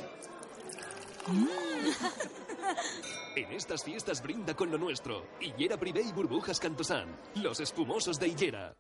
[3.35, 5.27] En estas fiestas brinda con lo nuestro.
[5.41, 7.09] Hillera Privé y Burbujas Cantosán.
[7.37, 8.77] Los espumosos de Hillera.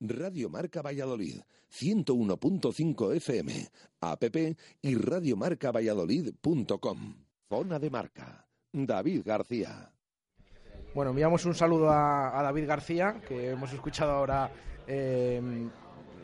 [0.00, 1.40] Radio Marca Valladolid,
[1.70, 3.68] 101.5 FM,
[4.00, 4.24] app
[4.82, 7.14] y radiomarcavalladolid.com.
[7.48, 8.46] Zona de marca.
[8.72, 9.92] David García.
[10.94, 14.50] Bueno, enviamos un saludo a, David García, que hemos escuchado ahora
[14.86, 15.40] eh,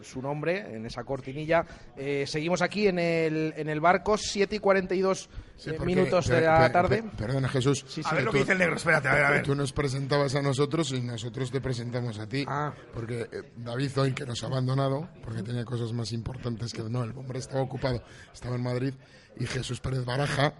[0.04, 1.64] su nombre en esa cortinilla.
[1.96, 6.26] Eh, seguimos aquí en el, en el barco, 7 y 42 Sí, eh, porque- minutos
[6.28, 7.02] de la tarde.
[7.02, 7.84] per- perdona, Jesús.
[7.88, 8.08] Sí, sí.
[8.10, 9.42] A ver lo que dice el negro, espérate, a ver, a ver.
[9.42, 12.44] Tú nos presentabas a nosotros y nosotros te presentamos a ti.
[12.48, 12.72] Ah.
[12.92, 16.82] Porque eh, David hoy, que nos ha abandonado, porque tenía cosas más importantes que...
[16.82, 18.02] No, el hombre estaba ocupado,
[18.32, 18.94] estaba en Madrid.
[19.38, 20.54] Y Jesús Pérez Baraja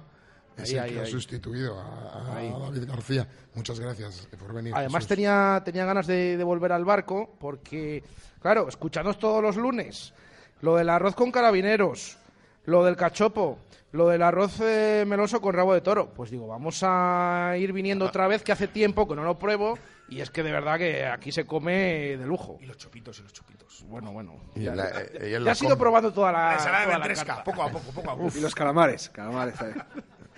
[0.57, 1.11] es Ahí, el ahí, que ha ahí.
[1.11, 2.35] sustituido a.
[2.71, 3.29] David García.
[3.55, 4.73] Muchas gracias por venir.
[4.75, 5.09] Además Jesús.
[5.09, 8.03] tenía, tenía ganas de, de volver al barco porque,
[8.41, 10.13] claro, escuchándonos todos los lunes,
[10.61, 12.17] lo del arroz con carabineros,
[12.65, 13.59] lo del cachopo,
[13.93, 18.07] lo del arroz eh, meloso con rabo de toro, pues digo, vamos a ir viniendo
[18.07, 19.79] otra vez que hace tiempo que no lo pruebo
[20.09, 22.59] y es que de verdad que aquí se come de lujo.
[22.61, 23.85] Y los chupitos y los chupitos.
[23.87, 24.35] Bueno, bueno.
[24.57, 25.81] Y Ya, la- eh, ya la has ido come.
[25.81, 28.33] probando toda la, La ensalada de poco a poco, poco a poco.
[28.37, 29.55] Y los calamares, calamares.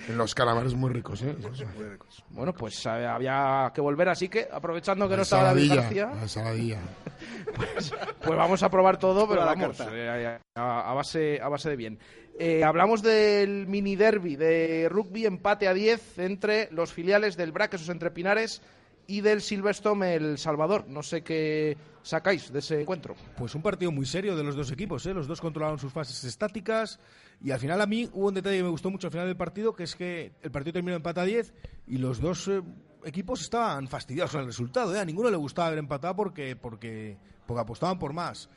[0.08, 0.12] Eh.
[0.14, 1.36] Los calamares muy ricos, ¿eh?
[2.30, 6.14] Bueno, pues eh, había que volver, así que aprovechando que no estaba David Ensaladilla, García,
[6.14, 6.78] la ensaladilla.
[8.26, 9.90] Pues vamos a probar todo, pero vamos, carta.
[9.94, 11.98] eh, a, a base, a base de bien.
[12.38, 17.88] Eh, hablamos del mini derby de rugby empate a 10 entre los filiales del Braquesos
[17.88, 18.60] Entre Pinares
[19.06, 20.86] y del Silverstone El Salvador.
[20.88, 23.16] No sé qué sacáis de ese encuentro.
[23.36, 25.14] Pues un partido muy serio de los dos equipos, ¿eh?
[25.14, 27.00] Los dos controlaron sus fases estáticas
[27.40, 29.36] y al final a mí hubo un detalle que me gustó mucho al final del
[29.36, 31.52] partido, que es que el partido terminó empate a 10
[31.88, 32.62] y los dos eh,
[33.04, 35.00] equipos estaban fastidiados con el resultado, ¿eh?
[35.00, 38.48] A ninguno le gustaba haber empatado porque, porque, porque apostaban por más.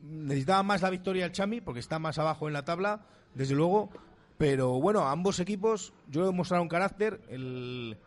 [0.00, 3.90] Necesitaba más la victoria el Chami porque está más abajo en la tabla, desde luego,
[4.38, 7.98] pero bueno, ambos equipos yo he mostrado un carácter, el,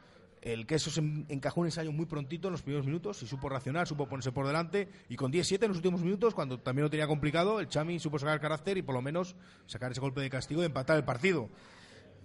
[0.42, 3.50] el queso se en- encajó un ensayo muy prontito en los primeros minutos y supo
[3.50, 6.90] racionar, supo ponerse por delante y con 10-7 en los últimos minutos, cuando también lo
[6.90, 9.36] tenía complicado, el Chami supo sacar carácter y por lo menos
[9.66, 11.50] sacar ese golpe de castigo y empatar el partido.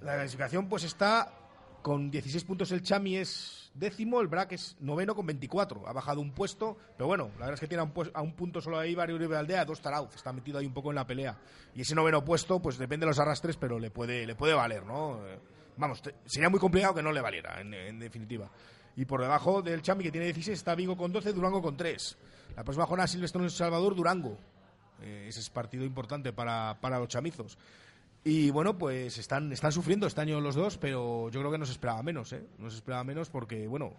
[0.01, 1.33] La clasificación pues está
[1.83, 6.21] con 16 puntos el Chami es décimo, el Brac es noveno con 24, ha bajado
[6.21, 8.79] un puesto, pero bueno, la verdad es que tiene a un, a un punto solo
[8.79, 11.37] ahí Barrio Uribe Aldea, dos Tarauz, está metido ahí un poco en la pelea.
[11.75, 14.87] Y ese noveno puesto pues depende de los arrastres, pero le puede, le puede valer,
[14.87, 15.21] ¿no?
[15.77, 18.49] Vamos, te- sería muy complicado que no le valiera, en, en definitiva.
[18.97, 22.17] Y por debajo del Chami, que tiene 16, está Vigo con 12, Durango con 3.
[22.57, 24.39] La próxima jornada Silvestre en El Salvador, Durango.
[25.03, 27.59] Eh, ese es partido importante para, para los chamizos.
[28.23, 31.67] Y bueno, pues están, están sufriendo este año los dos, pero yo creo que no
[31.67, 32.47] se esperaba menos, ¿eh?
[32.59, 33.93] No se esperaba menos porque, bueno,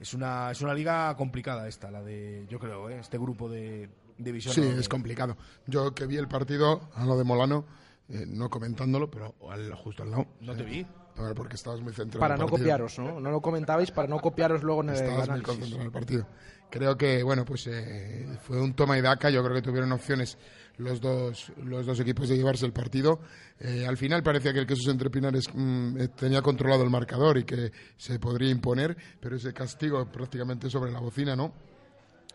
[0.00, 2.98] es una, es una liga complicada esta, la de, yo creo, ¿eh?
[3.00, 4.54] este grupo de división.
[4.54, 5.36] Sí, es complicado.
[5.66, 7.66] Yo que vi el partido, a lo de Molano,
[8.12, 10.26] eh, no comentándolo, pero al- justo al lado.
[10.40, 10.86] No te vi.
[11.14, 12.64] Ver, porque estabas muy centrado Para en el no partido.
[12.64, 13.20] copiaros, ¿no?
[13.20, 15.46] No lo comentabais para no copiaros luego en el Estabas muy análisis.
[15.46, 16.26] concentrado en el partido.
[16.70, 19.28] Creo que, bueno, pues eh, fue un toma y daca.
[19.28, 20.38] Yo creo que tuvieron opciones
[20.78, 23.20] los dos, los dos equipos de llevarse el partido.
[23.60, 27.36] Eh, al final parecía que el Quesos Entre Pinares mm, eh, tenía controlado el marcador
[27.36, 31.52] y que se podría imponer, pero ese castigo prácticamente sobre la bocina, ¿no?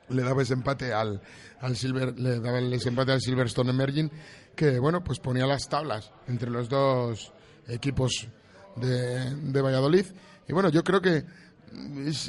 [0.09, 1.21] Le daba ese empate al,
[1.59, 4.11] al Silver, le daba el- empate al Silverstone Emerging,
[4.55, 7.33] que bueno, pues ponía las tablas entre los dos
[7.67, 8.27] equipos
[8.75, 10.05] de, de Valladolid.
[10.47, 11.25] Y bueno, yo creo que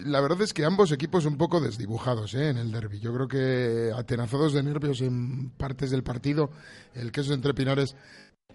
[0.05, 2.49] la verdad es que ambos equipos un poco desdibujados ¿eh?
[2.51, 2.99] en el derby.
[2.99, 6.51] Yo creo que atenazados de nervios en partes del partido,
[6.95, 7.95] el queso entre Pinares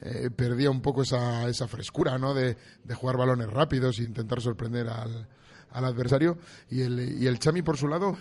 [0.02, 2.34] eh, perdía un poco esa, esa frescura ¿no?
[2.34, 5.28] de, de jugar balones rápidos e intentar sorprender al,
[5.74, 6.38] al adversario.
[6.70, 8.16] Y el, y el Chami, por su lado,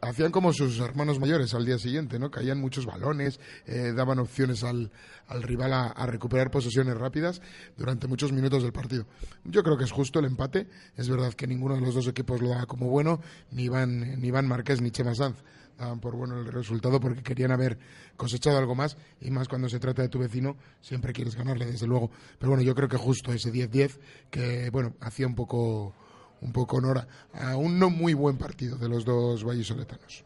[0.00, 2.30] hacían como sus hermanos mayores al día siguiente, ¿no?
[2.30, 4.90] Caían muchos balones, eh, daban opciones al,
[5.28, 7.40] al rival a, recuperar posesiones rápidas
[7.76, 9.06] durante muchos minutos del partido.
[9.44, 10.68] Yo creo que es justo el empate.
[10.96, 13.20] Es verdad que ninguno de los dos equipos lo da como bueno,
[13.50, 15.36] ni Iván, ni Iván Márquez ni Chema Sanz
[15.78, 17.78] daban por bueno el resultado porque querían haber
[18.14, 21.86] cosechado algo más y más cuando se trata de tu vecino siempre quieres ganarle desde
[21.86, 25.94] luego pero bueno yo creo que justo ese 10-10 que bueno hacía un poco
[26.40, 30.24] un poco honor a un no muy buen partido de los dos vallisoletanos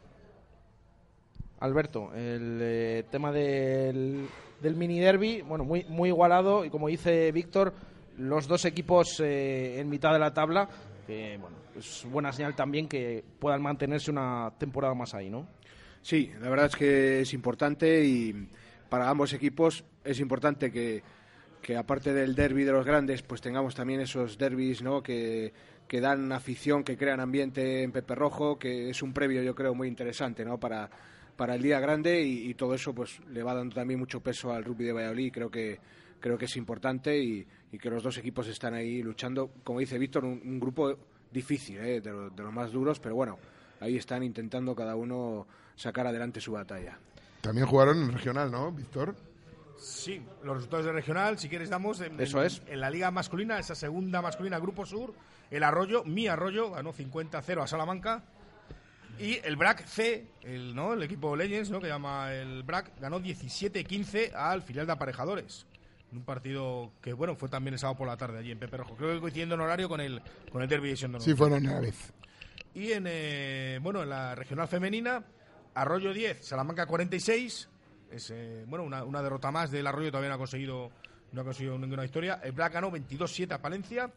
[1.60, 4.28] Alberto, el eh, tema del,
[4.60, 7.72] del mini derby, bueno, muy, muy igualado y como dice Víctor,
[8.18, 10.68] los dos equipos eh, en mitad de la tabla,
[11.06, 15.46] que bueno, es buena señal también que puedan mantenerse una temporada más ahí, ¿no?
[16.02, 18.46] Sí, la verdad es que es importante y
[18.90, 21.02] para ambos equipos es importante que,
[21.62, 25.02] que aparte del derby de los grandes, pues tengamos también esos derbis ¿no?
[25.02, 25.54] que,
[25.88, 29.74] que dan afición, que crean ambiente en Pepe Rojo, que es un previo yo creo
[29.74, 30.58] muy interesante ¿no?
[30.58, 30.90] para,
[31.36, 34.64] para el día grande y, todo eso pues le va dando también mucho peso al
[34.64, 35.32] rugby de Valladolid.
[35.32, 35.78] Creo que
[36.20, 37.46] creo que es importante y,
[37.78, 40.96] que los dos equipos están ahí luchando, como dice Víctor, un, grupo
[41.32, 42.00] difícil, ¿eh?
[42.00, 43.36] de, de los más duros, pero bueno,
[43.80, 46.96] ahí están intentando cada uno sacar adelante su batalla.
[47.40, 49.16] también jugaron en regional ¿no Víctor?
[49.76, 52.62] Sí, los resultados de regional, si quieres, damos en, Eso en- es.
[52.66, 55.14] en la Liga Masculina, esa segunda masculina, Grupo Sur,
[55.50, 58.24] el Arroyo, mi Arroyo, ganó 50-0 a Salamanca.
[59.18, 60.92] Y el BRAC C, el, ¿no?
[60.94, 61.80] el equipo Legends, ¿no?
[61.80, 65.66] que llama el BRAC, ganó 17-15 al filial de aparejadores.
[66.10, 68.76] En un partido que, bueno, fue también el sábado por la tarde allí en Pepe
[68.76, 68.96] Rojo.
[68.96, 70.20] Creo que coincidiendo en horario con el,
[70.50, 72.12] con el Derby de Sion sí fueron a la vez
[72.74, 75.22] y en, eh, bueno, en la regional femenina,
[75.74, 77.68] Arroyo 10, Salamanca 46.
[78.14, 80.90] Es, eh, bueno, una, una derrota más del Arroyo, todavía no ha conseguido,
[81.32, 82.40] no ha conseguido ninguna victoria.
[82.44, 84.10] El Black ganó 22-7 a Palencia.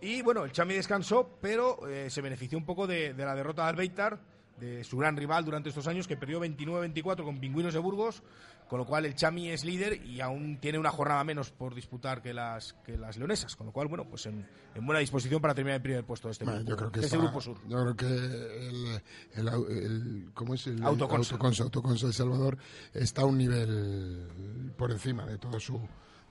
[0.00, 3.66] Y bueno, el Chami descansó, pero eh, se benefició un poco de, de la derrota
[3.66, 4.18] del Beitar,
[4.60, 8.22] de su gran rival durante estos años, que perdió 29-24 con Pingüinos de Burgos,
[8.68, 12.20] con lo cual el Chami es líder y aún tiene una jornada menos por disputar
[12.22, 14.44] que las, que las leonesas, con lo cual, bueno, pues en,
[14.74, 17.00] en buena disposición para terminar el primer puesto de este Bueno, grupo, yo creo que
[17.00, 17.58] de este está- grupo sur.
[17.68, 19.00] yo creo que el,
[19.34, 21.34] el, el- ¿cómo es el Autoconsa.
[21.34, 22.58] Autoconsa, Autoconsa de Salvador
[22.92, 25.80] está a un nivel por encima de todo su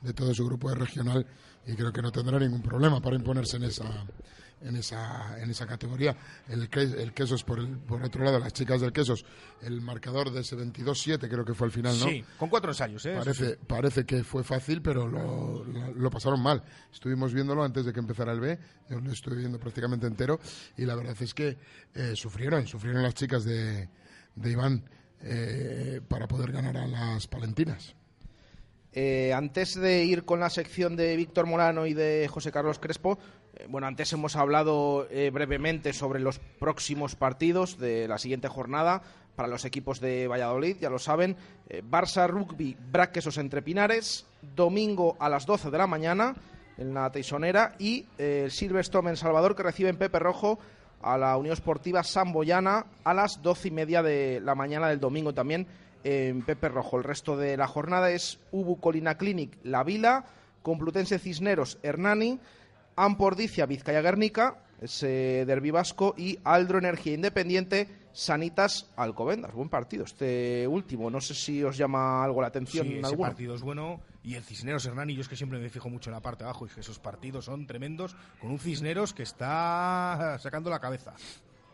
[0.01, 1.25] de todo su grupo de regional
[1.65, 3.85] y creo que no tendrá ningún problema para imponerse en esa
[4.65, 6.15] en esa en esa categoría
[6.49, 9.23] el, que- el quesos por el por otro lado las chicas del quesos
[9.61, 13.05] el marcador de ese 22-7 creo que fue al final no Sí, con cuatro ensayos,
[13.05, 13.15] ¿eh?
[13.17, 13.59] Parece, sí.
[13.67, 16.63] parece que fue fácil, pero lo, lo- lo pasaron mal.
[16.91, 18.59] Estuvimos viéndolo antes de que empezara el B,
[18.89, 20.39] yo lo estuve viendo prácticamente entero,
[20.77, 21.57] y la verdad es que
[21.93, 23.89] eh, sufrieron, sufrieron las chicas de,
[24.35, 24.83] de Iván
[25.21, 27.95] eh, para poder ganar a las palentinas.
[28.97, 33.19] Eh, antes de ir con la sección de Víctor Morano y de José Carlos Crespo,
[33.53, 39.01] eh, bueno, antes hemos hablado eh, brevemente sobre los próximos partidos de la siguiente jornada
[39.35, 41.35] para los equipos de Valladolid, ya lo saben,
[41.91, 44.25] Barça Rugby Braquesos entre Pinares,
[44.55, 46.35] domingo a las 12 de la mañana
[46.77, 50.57] en la Teisonera y el Silverstone en Salvador que recibe en Pepe Rojo
[51.01, 55.33] a la Unión Esportiva Samboyana a las doce y media de la mañana del domingo
[55.33, 55.67] también
[56.05, 56.97] en Pepe Rojo.
[56.97, 60.25] El resto de la jornada es Ubu Colina Clinic La Vila,
[60.61, 62.39] Complutense Cisneros Hernani,
[62.95, 69.53] Ampordicia Vizcaya Guernica, ese derbi vasco, y Aldro Energía Independiente Sanitas Alcobendas.
[69.53, 71.09] Buen partido este último.
[71.09, 73.99] No sé si os llama algo la atención Sí, ese partido es bueno.
[74.23, 76.49] Y el Cisneros Hernani, yo es que siempre me fijo mucho en la parte de
[76.49, 81.13] abajo y que esos partidos son tremendos con un Cisneros que está sacando la cabeza.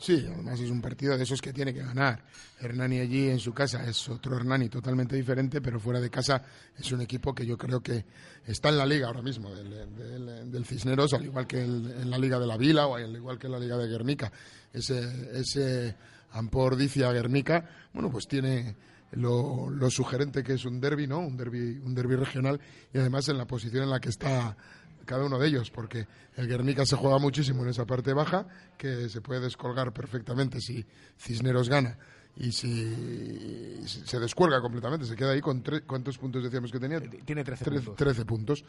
[0.02, 2.24] Sí, además es un partido de esos que tiene que ganar.
[2.60, 6.44] Hernani allí en su casa es otro Hernani totalmente diferente, pero fuera de casa
[6.76, 8.04] es un equipo que yo creo que
[8.48, 12.10] está en la liga ahora mismo, del, del- del Cisneros, al igual que el- en
[12.10, 14.32] la liga de la Vila o al igual que en la liga de Guernica.
[14.74, 15.96] Ese, ese
[16.32, 18.76] Ampordicia Guernica, bueno, pues tiene
[19.12, 21.20] lo, lo sugerente que es un derby, ¿no?
[21.20, 22.60] Un derby, un derby regional
[22.92, 24.58] y además en la posición en la que está
[25.06, 28.48] cada uno de ellos, porque el Guernica se juega muchísimo en esa parte baja,
[28.78, 30.86] que se puede descolgar perfectamente si
[31.18, 31.98] Cisneros gana
[32.38, 37.02] y si se descuelga completamente, se queda ahí con tre- ¿cuántos puntos decíamos que tenía?
[37.02, 37.96] Tiene 13 Tre- puntos.
[37.98, 38.64] 13 puntos.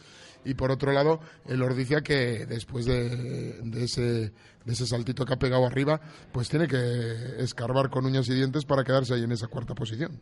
[0.45, 4.33] Y por otro lado, el Ordicia que después de, de ese, de
[4.73, 6.01] ese saltito que ha pegado arriba,
[6.33, 10.21] pues tiene que escarbar con uñas y dientes para quedarse ahí en esa cuarta posición.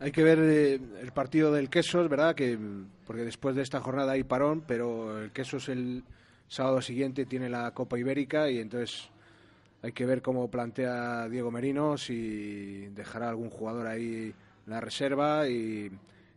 [0.00, 2.34] Hay que ver eh, el partido del Quesos, ¿verdad?
[2.34, 2.58] Que
[3.06, 6.02] porque después de esta jornada hay parón, pero el Quesos el
[6.48, 9.08] sábado siguiente tiene la Copa Ibérica y entonces
[9.82, 14.32] hay que ver cómo plantea Diego Merino, si dejará algún jugador ahí
[14.66, 15.90] en la reserva y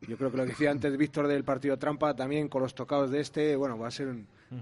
[0.08, 3.10] yo creo que lo que decía antes Víctor del partido trampa también con los tocados
[3.12, 4.14] de este, bueno, va a ser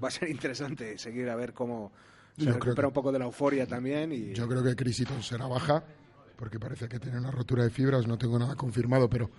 [0.04, 1.92] va a ser interesante seguir a ver cómo
[2.38, 5.22] se Yo recupera que- un poco de la euforia también y Yo creo que Crisiton
[5.24, 5.84] será baja,
[6.42, 9.30] porque parece que tiene una rotura de fibras, no tengo nada confirmado, pero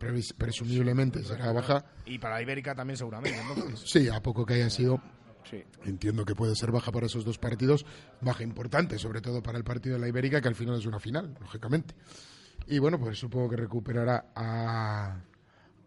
[0.00, 1.84] previs- presumiblemente será baja.
[2.06, 3.82] Y para la Ibérica también seguramente, entonces.
[3.90, 4.98] Sí, a poco que haya sido,
[5.50, 5.62] Sí.
[5.84, 7.84] entiendo que puede ser baja para esos dos partidos,
[8.22, 10.98] baja importante, sobre todo para el partido de la Ibérica, que al final es una
[10.98, 11.94] final, lógicamente.
[12.68, 15.20] Y bueno, pues supongo que recuperará a,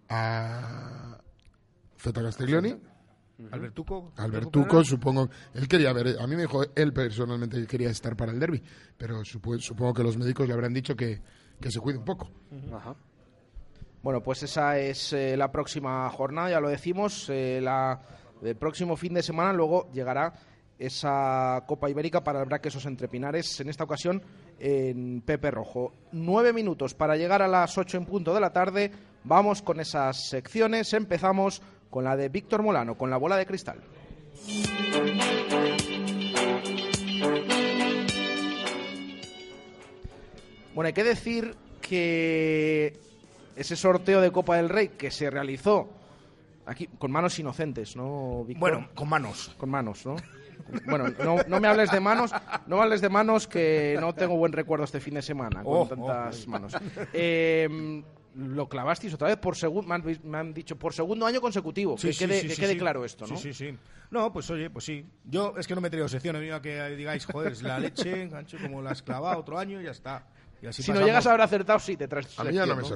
[0.07, 1.17] a
[1.97, 2.75] Zeta Castiglioni.
[3.51, 4.11] Albertuco.
[4.17, 5.29] Albertuco, supongo.
[5.53, 8.61] Él quería ver, a mí me dijo, él personalmente que quería estar para el derby,
[8.97, 11.21] pero supo- supongo que los médicos le habrán dicho que,
[11.59, 12.29] que se cuide un poco.
[12.73, 12.95] Ajá.
[14.01, 17.27] Bueno, pues esa es eh, la próxima jornada, ya lo decimos.
[17.29, 18.01] eh, la,
[18.41, 20.33] el próximo fin de semana luego llegará
[20.77, 24.21] esa Copa Ibérica para el Braquesos entre Pinares, en esta ocasión
[24.59, 25.93] en Pepe Rojo.
[26.13, 28.91] Nueve minutos para llegar a las ocho en punto de la tarde.
[29.25, 30.93] Vamos con esas secciones.
[30.93, 33.79] Empezamos con la de Víctor Molano, con la bola de cristal.
[40.73, 42.97] Bueno, hay que decir que
[43.55, 45.89] ese sorteo de Copa del Rey que se realizó
[46.65, 48.59] aquí con manos inocentes, ¿no, Víctor?
[48.59, 49.55] Bueno, con manos.
[49.57, 50.15] Con manos, ¿no?
[50.85, 52.31] Bueno, no, no me hables de manos,
[52.67, 55.73] no me hables de manos que no tengo buen recuerdo este fin de semana con
[55.75, 56.49] Oh, tantas oh.
[56.49, 56.73] manos.
[57.11, 58.03] Eh,
[58.35, 61.95] lo clavasteis otra vez por segundo, me, han- me han dicho por segundo año consecutivo.
[61.95, 63.37] que quede, que quede claro esto, ¿no?
[63.37, 63.77] Sí, sí, sí.
[64.11, 65.05] No, pues oye, pues sí.
[65.25, 67.61] Yo es que no me he traído sección, he venido a que digáis, joder, es
[67.61, 68.29] la leche,
[68.61, 70.25] como la has clavado otro año y ya está.
[70.61, 72.75] Y así Si no llegas a haber acertado, sí, te traes A mí ya no
[72.75, 72.87] me el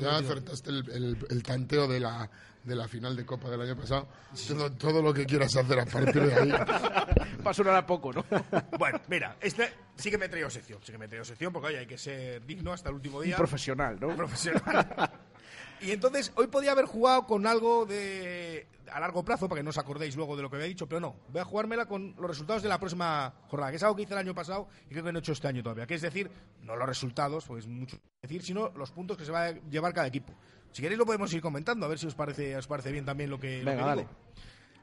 [0.00, 2.30] ya acertaste el, el- el tanteo de la,
[2.62, 4.08] de la final de Copa del año pasado.
[4.46, 6.50] Todo, todo lo que quieras hacer a partir de ahí.
[6.50, 8.24] Va a sonar a poco, ¿no?
[8.78, 11.52] Bueno, mira, este sí que me he traído sección, sí que me he traído sección
[11.52, 13.34] porque oye, hay que ser digno hasta el último día.
[13.34, 14.08] Un profesional, ¿no?
[14.16, 15.10] Profesional.
[15.80, 19.70] Y entonces, hoy podía haber jugado con algo de a largo plazo, para que no
[19.70, 22.28] os acordéis luego de lo que había dicho, pero no, voy a jugármela con los
[22.28, 25.04] resultados de la próxima jornada, que es algo que hice el año pasado y creo
[25.04, 26.30] que no he hecho este año todavía, que es decir,
[26.62, 30.06] no los resultados, pues mucho decir, sino los puntos que se va a llevar cada
[30.06, 30.32] equipo.
[30.72, 33.30] Si queréis lo podemos ir comentando, a ver si os parece, os parece bien también
[33.30, 34.02] lo que, lo Venga, que dale.
[34.02, 34.14] digo.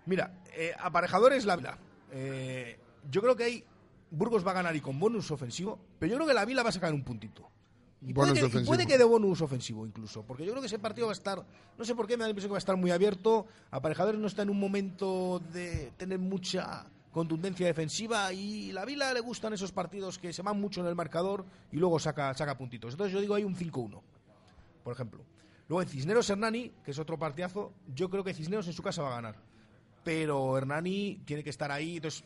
[0.06, 1.78] Mira, eh, aparejadores la Vila.
[2.12, 2.80] Eh,
[3.10, 3.64] yo creo que hay
[4.12, 6.70] Burgos va a ganar y con bonus ofensivo, pero yo creo que la Vila va
[6.70, 7.50] a sacar un puntito.
[8.08, 10.78] Y puede, que, y puede que de bonus ofensivo incluso, porque yo creo que ese
[10.78, 11.44] partido va a estar,
[11.78, 13.48] no sé por qué, me da la impresión que va a estar muy abierto.
[13.72, 19.22] Aparejadores no está en un momento de tener mucha contundencia defensiva y la Vila le
[19.22, 22.94] gustan esos partidos que se van mucho en el marcador y luego saca, saca puntitos.
[22.94, 24.02] Entonces yo digo hay un 5-1,
[24.84, 25.24] por ejemplo.
[25.68, 29.02] Luego en Cisneros Hernani, que es otro partidazo, yo creo que Cisneros en su casa
[29.02, 29.36] va a ganar.
[30.04, 32.24] Pero Hernani tiene que estar ahí, entonces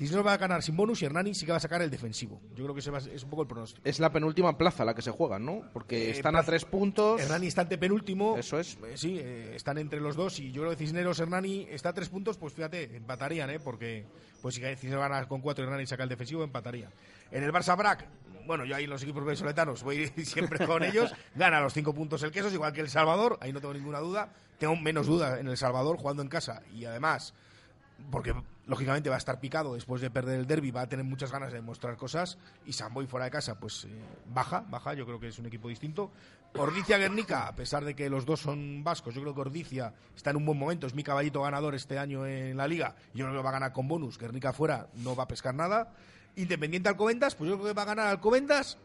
[0.00, 2.40] Cisneros va a ganar sin bonus y Hernani sí que va a sacar el defensivo.
[2.54, 3.82] Yo creo que ese va es un poco el pronóstico.
[3.86, 5.60] Es la penúltima plaza la que se juega, ¿no?
[5.74, 7.20] Porque Eh, están a tres puntos.
[7.20, 8.38] Hernani está ante penúltimo.
[8.38, 8.78] Eso es.
[8.82, 11.92] Eh, sí, eh, están entre los dos y yo creo que Cisneros Hernani está a
[11.92, 13.60] tres puntos, pues fíjate, empatarían, ¿eh?
[13.60, 14.06] Porque
[14.40, 16.88] pues si Cisneros gana con cuatro y Hernani saca el defensivo, empataría.
[17.30, 18.06] En el Barça Brac,
[18.46, 22.22] bueno, yo ahí en los equipos venezolanos voy siempre con ellos, gana los cinco puntos
[22.22, 24.32] el Quesos, igual que El Salvador, ahí no tengo ninguna duda.
[24.58, 27.34] Tengo menos duda en El Salvador jugando en casa y además
[28.10, 28.34] porque
[28.66, 31.50] lógicamente va a estar picado después de perder el derby, va a tener muchas ganas
[31.50, 33.88] de demostrar cosas y Samboy fuera de casa pues eh,
[34.32, 36.10] baja, baja, yo creo que es un equipo distinto.
[36.56, 40.30] Ordicia Guernica, a pesar de que los dos son vascos, yo creo que Ordicia está
[40.30, 43.38] en un buen momento, es mi caballito ganador este año en la liga, yo creo
[43.38, 45.92] que va a ganar con bonus, Guernica fuera no va a pescar nada.
[46.36, 48.78] Independiente Alcobendas, pues yo creo que va a ganar Alcobendas,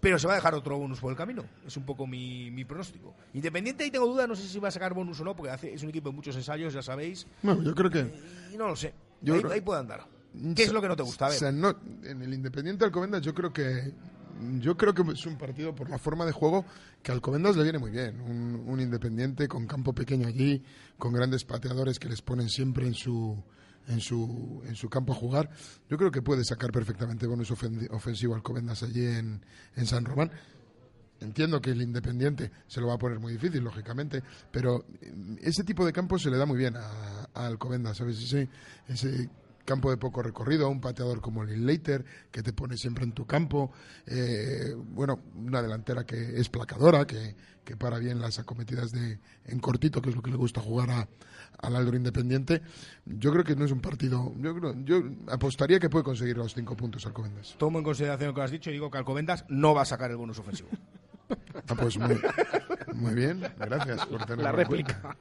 [0.00, 1.44] pero se va a dejar otro bonus por el camino.
[1.66, 3.14] Es un poco mi, mi pronóstico.
[3.34, 5.72] Independiente, ahí tengo duda, no sé si va a sacar bonus o no, porque hace-
[5.74, 7.26] es un equipo de muchos ensayos, ya sabéis.
[7.42, 8.10] Bueno, yo creo que
[8.52, 8.92] Y no lo sé.
[9.20, 10.06] Yo ahí, creo- ahí puede andar.
[10.54, 11.26] ¿Qué es lo que no te gusta?
[11.26, 11.38] A O ver.
[11.38, 11.74] sea, no-
[12.04, 13.92] en el Independiente Alcobendas yo creo que
[14.58, 16.64] yo creo que es un partido por la forma de juego
[17.02, 18.20] que Alcobendas le viene muy bien.
[18.22, 20.62] Un, un Independiente con campo pequeño allí,
[20.96, 23.36] con grandes pateadores que les ponen siempre en su
[23.88, 25.50] en su, en su campo a jugar.
[25.88, 29.44] Yo creo que puede sacar perfectamente bonus ofen- ofensivo Alcobendas allí en,
[29.76, 30.30] en San Román.
[31.20, 35.64] Entiendo que el Independiente se lo va a poner muy difícil, lógicamente, pero eh, ese
[35.64, 38.18] tipo de campo se le da muy bien a, a Alcobendas, ¿sabes?
[38.22, 38.48] Ese,
[38.88, 39.28] ese
[39.70, 43.24] campo de poco recorrido, un pateador como Lil Leiter, que te pone siempre en tu
[43.24, 43.70] campo,
[44.04, 49.60] eh, bueno, una delantera que es placadora, que, que para bien las acometidas de, en
[49.60, 51.08] cortito, que es lo que le gusta jugar a,
[51.58, 52.62] al Aldro Independiente.
[53.06, 56.52] Yo creo que no es un partido, yo, creo, yo apostaría que puede conseguir los
[56.52, 57.54] cinco puntos Alcobendas.
[57.56, 60.10] Tomo en consideración lo que has dicho y digo que Alcobendas no va a sacar
[60.10, 60.68] el bonus ofensivo.
[61.68, 62.20] Ah, pues muy,
[62.94, 65.00] muy bien, gracias por tenerlo La réplica.
[65.00, 65.18] cuenta.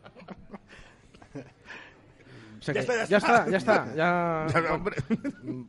[2.61, 3.49] Ya está, ya ya está.
[3.49, 3.95] ya está.
[3.95, 4.97] Ya, hombre.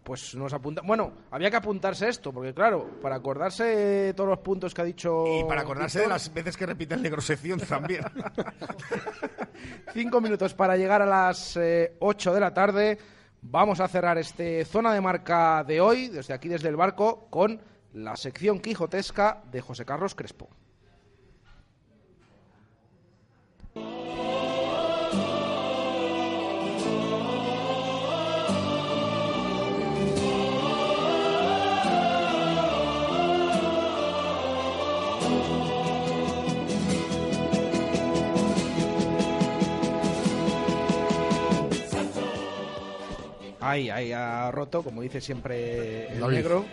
[0.03, 0.83] Pues nos apunta.
[0.85, 4.85] Bueno, había que apuntarse esto, porque claro, para acordarse de todos los puntos que ha
[4.85, 5.25] dicho.
[5.27, 8.05] Y para acordarse de las veces que repite el negro sección también.
[9.93, 12.99] Cinco minutos para llegar a las eh, 8 de la tarde.
[13.43, 17.61] Vamos a cerrar este zona de marca de hoy, desde aquí, desde el barco, con
[17.95, 20.49] la sección quijotesca de José Carlos Crespo.
[43.61, 46.37] Ahí, ahí ha roto, como dice siempre el David.
[46.37, 46.65] negro.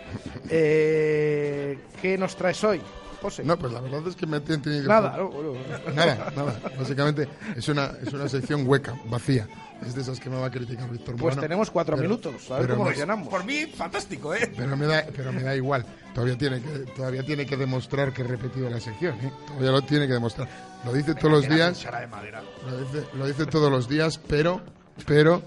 [0.70, 2.80] Eh, ¿Qué nos traes hoy,
[3.20, 3.44] José?
[3.44, 5.28] No, pues la verdad es que me he tenido Nada, ¿no?
[5.28, 5.52] Bueno.
[5.94, 6.60] Nada, nada.
[6.78, 9.46] Básicamente es una, es una sección hueca, vacía.
[9.86, 11.42] Es de esas que me va a criticar Víctor Pues Morano.
[11.42, 13.28] tenemos cuatro Pero- minutos, a ver pero cómo me- nos llenamos.
[13.28, 14.52] Por mí, fantástico, ¿eh?
[14.56, 15.84] Pero me da, pero me da igual.
[16.14, 19.14] Todavía tiene que, todavía tiene que demostrar que he repetido la sección.
[19.22, 19.30] ¿eh?
[19.46, 20.48] Todavía lo tiene que demostrar.
[20.84, 21.80] Lo dice todos los Que días.
[21.84, 22.42] de madera.
[22.68, 24.60] Lo dice, lo dice todos los días, pero,
[25.06, 25.42] pero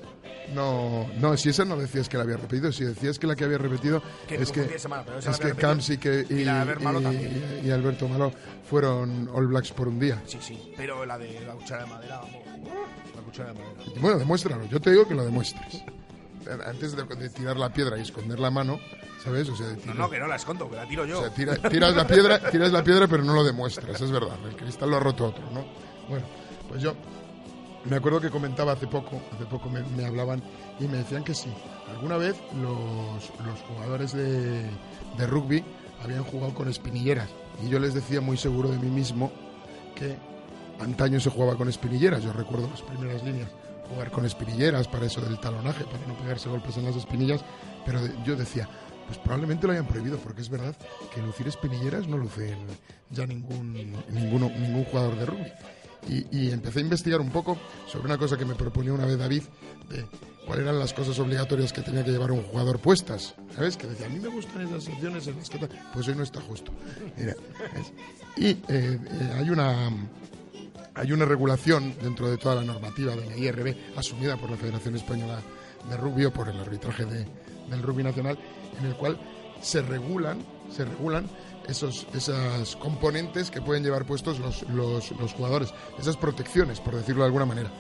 [0.54, 1.38] no, no.
[1.38, 4.02] Si esa no decías que la había repetido, si decías que la que había repetido
[4.28, 7.72] Que es que semana, pero esa es que Camps y que y, Y y- y
[7.72, 8.32] Alberto Malo
[8.70, 10.22] fueron All Blacks por un día.
[10.26, 10.74] Sí, sí.
[10.78, 12.22] Pero la de la cuchara de madera.
[13.16, 13.82] La cuchara de madera.
[14.00, 14.66] Bueno, demuéstralo.
[14.66, 15.84] Yo te digo que lo demuestres.
[16.66, 18.80] Antes de, de tirar la piedra y esconder la mano,
[19.24, 19.48] ¿sabes?
[19.48, 21.20] O sea, No, no, que no la escondo, que la tiro yo.
[21.20, 24.36] O sea, tira- tiras la piedra, tiras la piedra, pero no lo demuestras, es verdad.
[24.50, 25.64] El cristal lo ha roto otro, ¿no?
[26.10, 26.26] Bueno,
[26.68, 26.96] pues yo
[27.86, 30.42] me acuerdo que comentaba hace poco, hace poco me, hablaban
[30.80, 31.50] y me decían que sí.
[31.90, 34.64] Alguna vez los, los jugadores de,
[35.18, 35.64] de rugby
[36.04, 37.30] habían jugado con espinilleras
[37.64, 39.32] y yo les decía muy seguro de mí mismo
[39.96, 40.16] que
[40.80, 42.24] antaño se jugaba con espinilleras.
[42.24, 43.50] Yo recuerdo las primeras líneas
[43.92, 47.42] jugar con espinilleras para eso del talonaje, para no pegarse golpes en las espinillas,
[47.86, 48.68] pero yo decía,
[49.08, 50.76] pues probablemente lo hayan prohibido, porque es verdad
[51.14, 52.58] que lucir espinilleras no lucen
[53.10, 53.74] ya ningún,
[54.10, 55.52] ninguno, ningún jugador de rugby.
[56.08, 59.18] Y, y empecé a investigar un poco sobre una cosa que me proponía una vez
[59.18, 59.44] David,
[59.90, 60.06] de
[60.48, 63.36] cuáles eran las cosas obligatorias que tenía que llevar un jugador puestas.
[63.56, 63.78] ¿Sabes?
[63.78, 65.70] Que decía, a mí me gustan esas secciones en las que tal".
[65.94, 66.72] Pues hoy no está justo.
[68.38, 69.00] Y eh, eh,
[69.38, 69.90] hay una
[70.94, 74.96] hay una regulación dentro de toda la normativa de la IRB asumida por la Federación
[74.96, 75.40] Española
[75.90, 77.26] de Rugby o por el arbitraje de-
[77.70, 78.38] del rugby nacional
[78.80, 79.18] en el cual
[79.62, 80.40] se regulan
[80.70, 81.26] se regulan
[81.68, 87.22] esos esas componentes que pueden llevar puestos los, los, los jugadores esas protecciones por decirlo
[87.22, 87.72] de alguna manera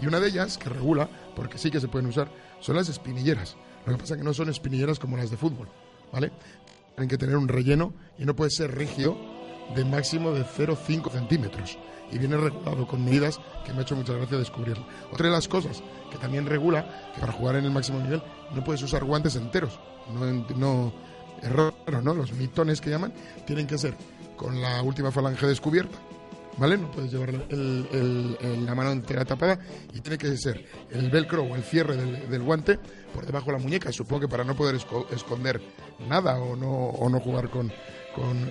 [0.00, 2.30] y una de ellas que regula porque sí que se pueden usar
[2.60, 5.68] son las espinilleras lo que pasa es que no son espinilleras como las de fútbol
[6.12, 6.32] vale
[6.98, 9.16] tienen que tener un relleno y no puede ser rígido
[9.74, 11.78] de máximo de 0,5 centímetros.
[12.10, 14.84] Y viene regulado con medidas que me ha hecho mucha gracia descubrirlo.
[15.12, 18.22] Otra de las cosas que también regula, que para jugar en el máximo nivel
[18.54, 19.78] no puedes usar guantes enteros.
[20.56, 20.92] No,
[21.42, 22.14] raro, ¿no?
[22.14, 23.12] Los mitones que llaman
[23.46, 23.94] tienen que ser
[24.36, 25.96] con la última falange descubierta.
[26.58, 26.76] ¿Vale?
[26.76, 29.60] No puedes llevar el- la mano entera tapada
[29.94, 32.80] y tiene que ser el velcro o el cierre del, del guante
[33.14, 35.60] por debajo de la muñeca, supongo que para no poder esco- esconder
[36.08, 37.72] nada o no, o no jugar con,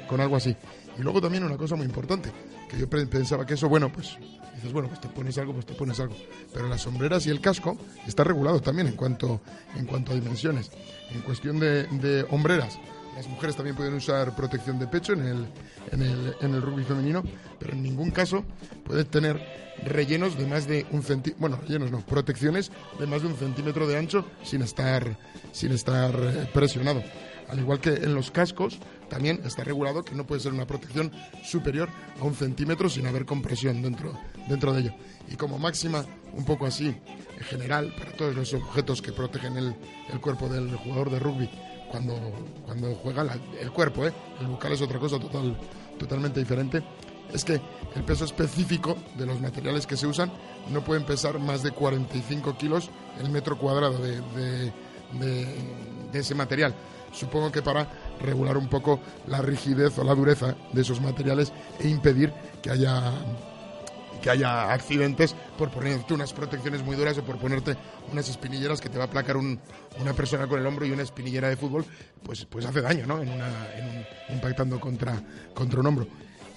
[0.08, 0.56] con algo así.
[0.98, 2.32] Y luego también una cosa muy importante,
[2.70, 4.18] que yo pe- pensaba que eso, bueno, pues
[4.56, 6.16] dices, bueno, pues te pones algo, pues te pones algo.
[6.54, 9.42] Pero las sombreras y el casco está regulado también en cuanto,
[9.76, 10.72] en cuanto a dimensiones.
[11.12, 12.78] En cuestión de, de hombreras,
[13.16, 15.48] las mujeres también pueden usar protección de pecho en el,
[15.92, 17.24] en el, en el rugby femenino,
[17.60, 18.44] pero en ningún caso
[18.84, 19.40] puede tener
[19.86, 23.88] rellenos de más de un centímetro, bueno, rellenos no, protecciones de más de un centímetro
[23.88, 25.18] de ancho sin estar,
[25.52, 27.04] sin estar eh, presionado.
[27.50, 28.78] Al igual que en los cascos
[29.10, 31.12] también está regulado que no puede ser una protección
[31.44, 31.90] superior
[32.20, 34.14] a un centímetro sin haber compresión dentro,
[34.48, 34.94] dentro de ello.
[35.32, 39.76] Y como máxima, un poco así, en general, para todos los objetos que protegen el,
[40.12, 41.50] el cuerpo del jugador de rugby
[41.92, 42.14] cuando,
[42.66, 44.14] cuando juega la- el cuerpo, ¿eh?
[44.42, 45.58] el bucal es otra cosa total,
[45.98, 46.84] totalmente diferente,
[47.34, 47.62] es que
[47.96, 50.32] el peso específico de los materiales que se usan
[50.70, 52.90] no pueden pesar más de 45 kilos
[53.22, 54.74] el metro cuadrado de, de-
[55.20, 55.56] de-
[56.12, 56.76] de ese material.
[57.12, 57.90] Supongo que para
[58.22, 62.32] regular un poco la rigidez o la dureza de esos materiales e impedir
[62.62, 63.12] que haya
[64.22, 67.78] que haya accidentes por ponerte unas protecciones muy duras o por ponerte
[68.12, 69.60] unas espinilleras que te va a aplacar un-
[70.02, 71.86] una persona con el hombro y una espinillera de fútbol,
[72.24, 73.22] pues, pues hace daño, ¿no?
[73.22, 73.42] En un-
[74.34, 75.22] impactando contra,
[75.54, 76.08] contra un hombro.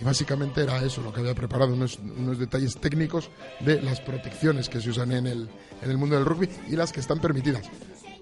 [0.01, 3.29] Y básicamente era eso lo que había preparado, unos, unos detalles técnicos
[3.61, 5.49] de las protecciones que se usan en el,
[5.83, 7.67] en el mundo del rugby y las que están permitidas.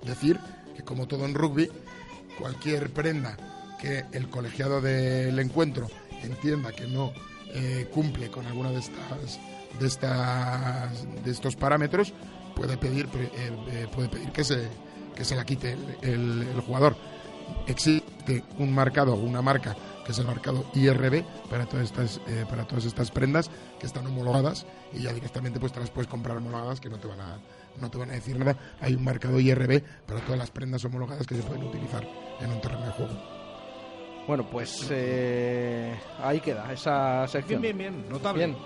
[0.05, 0.41] Decir
[0.77, 1.71] que como todo en rugby,
[2.39, 3.37] cualquier prenda
[3.81, 5.89] que el colegiado del encuentro
[6.23, 7.13] entienda que no
[7.55, 9.39] eh, cumple con alguna de estas
[9.81, 12.13] de estas de estos parámetros
[12.57, 13.31] puede pedir eh,
[13.71, 14.69] eh, puede pedir que se
[15.15, 15.73] que se la quite
[16.03, 16.97] el, el- jugador.
[17.67, 19.75] Existe un marcado una marca
[20.05, 24.07] que es el marcado IRB para todas estas eh, para todas estas prendas que están
[24.07, 27.39] homologadas y ya directamente pues te las puedes comprar homologadas que no te van a
[27.81, 28.57] no te van a decir nada.
[28.81, 32.07] Hay un marcado IRB para todas las prendas homologadas que se pueden utilizar
[32.41, 33.13] en un terreno de juego
[34.27, 37.61] Bueno, pues eh, ahí queda esa sección.
[37.63, 38.47] Bien, bien, bien, notable.
[38.47, 38.57] Bien.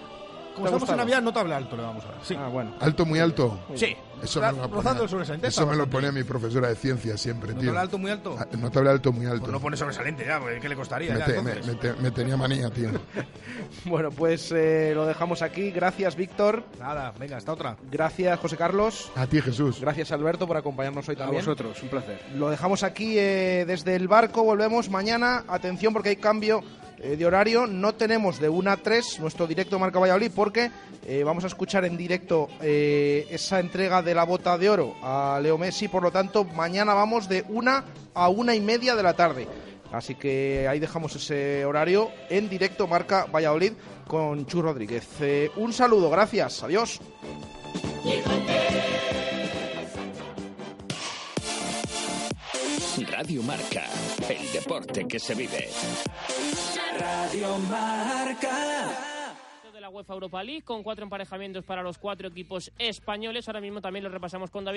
[0.55, 0.97] Como ¿Te ha estamos en?
[0.97, 2.17] Navidad, notable alto le vamos a dar.
[2.23, 2.37] Sí.
[2.39, 2.73] Ah, bueno.
[2.81, 3.97] alto muy alto Sí.
[4.23, 7.17] Eso me lo rozando ponía, el sobresaliente, eso me lo ponía mi profesora de ciencia
[7.17, 8.37] siempre tío ¿Notable alto, muy alto?
[8.39, 11.13] Ah, notable alto muy alto Pues no pone sobresaliente ya, ¿qué le costaría?
[11.13, 12.91] me, ya, te- me- me te- me tenía manía tío
[13.85, 15.71] Bueno, pues eh, lo dejamos aquí.
[15.71, 16.65] Gracias, Víctor.
[16.79, 17.77] Nada, venga, hasta otra.
[17.91, 19.11] Gracias, José Carlos.
[19.17, 21.41] a ti Jesús Gracias, Alberto, por acompañarnos hoy A también.
[21.45, 22.21] vosotros, un placer.
[22.37, 24.45] Lo dejamos aquí eh, desde el barco.
[24.45, 25.45] Volvemos mañana.
[25.49, 26.63] Atención, porque hay cambio
[27.03, 27.67] de horario.
[27.67, 30.71] No tenemos de 1 a 3 nuestro directo Marca Valladolid, porque
[31.07, 35.39] eh, vamos a escuchar en directo eh, esa entrega de la bota de oro a
[35.43, 35.89] Leo Messi.
[35.89, 37.85] Por lo tanto, mañana vamos de 1
[38.15, 39.49] a 1 y media de la tarde.
[39.93, 43.73] Así que ahí dejamos ese horario en directo Marca Valladolid
[44.07, 45.07] con Chu Rodríguez.
[45.21, 47.01] Eh, un saludo, gracias, adiós.
[53.01, 53.87] Radio Marca,
[54.29, 55.71] el deporte que se vive.
[56.99, 58.91] Radio Marca.
[59.73, 63.49] de la UEFA Europa League con cuatro emparejamientos para los cuatro equipos españoles.
[63.49, 64.71] Ahora mismo también lo repasamos con David.